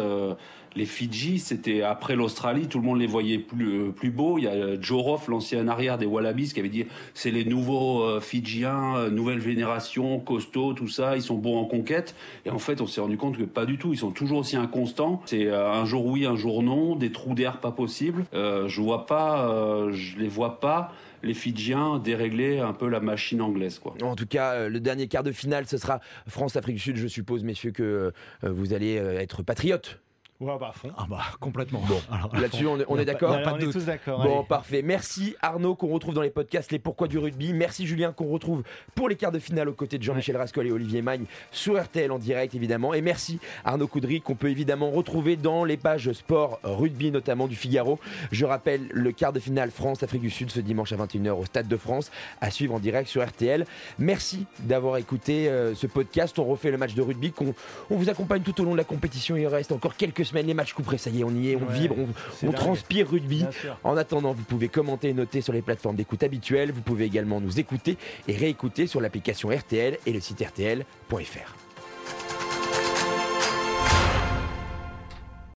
les 0.76 0.86
Fidji, 0.86 1.38
c'était 1.38 1.82
après 1.82 2.16
l'Australie, 2.16 2.66
tout 2.66 2.78
le 2.78 2.84
monde 2.84 2.98
les 2.98 3.06
voyait 3.06 3.38
plus, 3.38 3.88
euh, 3.88 3.90
plus 3.90 4.10
beaux. 4.10 4.38
Il 4.38 4.44
y 4.44 4.48
a 4.48 4.52
euh, 4.52 4.76
Joe 4.80 5.02
Roth, 5.02 5.28
l'ancien 5.28 5.68
arrière 5.68 5.98
des 5.98 6.06
Wallabies, 6.06 6.52
qui 6.52 6.60
avait 6.60 6.68
dit 6.68 6.86
c'est 7.14 7.30
les 7.30 7.44
nouveaux 7.44 8.02
euh, 8.02 8.20
Fidjiens, 8.20 9.08
nouvelle 9.10 9.40
génération, 9.40 10.18
costauds, 10.18 10.74
tout 10.74 10.88
ça, 10.88 11.16
ils 11.16 11.22
sont 11.22 11.36
bons 11.36 11.58
en 11.58 11.64
conquête. 11.64 12.14
Et 12.44 12.50
en 12.50 12.58
fait, 12.58 12.80
on 12.80 12.86
s'est 12.86 13.00
rendu 13.00 13.16
compte 13.16 13.38
que 13.38 13.44
pas 13.44 13.66
du 13.66 13.78
tout. 13.78 13.92
Ils 13.92 13.98
sont 13.98 14.10
toujours 14.10 14.38
aussi 14.38 14.56
inconstants. 14.56 15.22
C'est 15.26 15.50
un 15.50 15.84
jour 15.84 16.06
oui, 16.06 16.26
un 16.26 16.36
jour 16.36 16.62
non, 16.62 16.96
des 16.96 17.12
trous 17.12 17.34
d'air 17.34 17.60
pas 17.60 17.70
possibles. 17.70 18.24
Je 18.32 18.80
vois 18.80 19.06
pas, 19.06 19.88
je 19.92 20.18
les 20.18 20.28
vois 20.28 20.60
pas. 20.60 20.92
Les 21.22 21.34
Fidjiens 21.34 21.98
dérégler 21.98 22.58
un 22.58 22.72
peu 22.72 22.88
la 22.88 23.00
machine 23.00 23.40
anglaise. 23.40 23.80
En 24.02 24.16
tout 24.16 24.26
cas, 24.26 24.68
le 24.68 24.80
dernier 24.80 25.08
quart 25.08 25.22
de 25.22 25.32
finale, 25.32 25.66
ce 25.66 25.78
sera 25.78 26.00
France-Afrique 26.26 26.76
du 26.76 26.82
Sud. 26.82 26.96
Je 26.96 27.08
suppose, 27.08 27.44
messieurs, 27.44 27.72
que 27.72 28.12
vous 28.42 28.72
allez 28.72 28.94
être 28.94 29.42
patriotes. 29.42 30.00
Ouais, 30.44 30.58
bah, 30.60 30.68
à 30.68 30.72
fond. 30.72 30.90
Ah 30.98 31.06
bah, 31.08 31.22
complètement. 31.40 31.82
Là-dessus, 32.34 32.66
on 32.66 32.78
est, 32.78 32.84
on 32.86 32.96
d'accord 32.96 33.38
on 33.46 33.58
est 33.58 33.72
tous 33.72 33.86
d'accord. 33.86 34.22
Bon, 34.22 34.38
allez. 34.38 34.46
parfait. 34.46 34.82
Merci 34.82 35.34
Arnaud 35.40 35.74
qu'on 35.74 35.88
retrouve 35.88 36.12
dans 36.12 36.20
les 36.20 36.28
podcasts 36.28 36.70
Les 36.70 36.78
Pourquoi 36.78 37.08
du 37.08 37.16
rugby. 37.16 37.54
Merci 37.54 37.86
Julien 37.86 38.12
qu'on 38.12 38.26
retrouve 38.26 38.62
pour 38.94 39.08
les 39.08 39.16
quarts 39.16 39.32
de 39.32 39.38
finale 39.38 39.70
aux 39.70 39.72
côtés 39.72 39.96
de 39.96 40.02
Jean-Michel 40.02 40.36
Rascol 40.36 40.66
et 40.66 40.70
Olivier 40.70 41.00
Magne 41.00 41.24
sur 41.50 41.82
RTL 41.82 42.12
en 42.12 42.18
direct 42.18 42.54
évidemment. 42.54 42.92
Et 42.92 43.00
merci 43.00 43.38
Arnaud 43.64 43.86
Coudry 43.86 44.20
qu'on 44.20 44.34
peut 44.34 44.50
évidemment 44.50 44.90
retrouver 44.90 45.36
dans 45.36 45.64
les 45.64 45.78
pages 45.78 46.12
sport 46.12 46.60
rugby 46.62 47.10
notamment 47.10 47.46
du 47.46 47.56
Figaro. 47.56 47.98
Je 48.30 48.44
rappelle 48.44 48.88
le 48.92 49.12
quart 49.12 49.32
de 49.32 49.40
finale 49.40 49.70
France-Afrique 49.70 50.20
du 50.20 50.30
Sud 50.30 50.50
ce 50.50 50.60
dimanche 50.60 50.92
à 50.92 50.96
21h 50.96 51.30
au 51.30 51.46
Stade 51.46 51.68
de 51.68 51.76
France 51.78 52.10
à 52.42 52.50
suivre 52.50 52.74
en 52.74 52.80
direct 52.80 53.08
sur 53.08 53.26
RTL. 53.26 53.64
Merci 53.98 54.44
d'avoir 54.60 54.98
écouté 54.98 55.48
euh, 55.48 55.74
ce 55.74 55.86
podcast. 55.86 56.38
On 56.38 56.44
refait 56.44 56.70
le 56.70 56.76
match 56.76 56.94
de 56.94 57.00
rugby 57.00 57.32
qu'on 57.32 57.54
on 57.90 57.96
vous 57.96 58.10
accompagne 58.10 58.42
tout 58.42 58.60
au 58.60 58.64
long 58.64 58.72
de 58.72 58.76
la 58.76 58.84
compétition. 58.84 59.36
Il 59.36 59.46
reste 59.46 59.72
encore 59.72 59.96
quelques 59.96 60.24
semaines. 60.24 60.33
Les 60.42 60.54
matchs 60.54 60.74
couperés, 60.74 60.98
ça 60.98 61.10
y 61.10 61.20
est, 61.20 61.24
on 61.24 61.30
y 61.30 61.50
est, 61.50 61.56
on 61.56 61.60
Ouais, 61.60 61.72
vibre, 61.72 61.96
on, 61.98 62.48
on 62.48 62.52
transpire 62.52 63.08
rugby. 63.08 63.44
En 63.82 63.96
attendant, 63.96 64.32
vous 64.32 64.42
pouvez 64.42 64.68
commenter 64.68 65.08
et 65.08 65.14
noter 65.14 65.40
sur 65.40 65.52
les 65.52 65.62
plateformes 65.62 65.96
d'écoute 65.96 66.22
habituelles. 66.22 66.72
Vous 66.72 66.82
pouvez 66.82 67.04
également 67.04 67.40
nous 67.40 67.58
écouter 67.58 67.96
et 68.28 68.36
réécouter 68.36 68.86
sur 68.86 69.00
l'application 69.00 69.50
RTL 69.50 69.98
et 70.06 70.12
le 70.12 70.20
site 70.20 70.40
RTL.fr. 70.46 71.63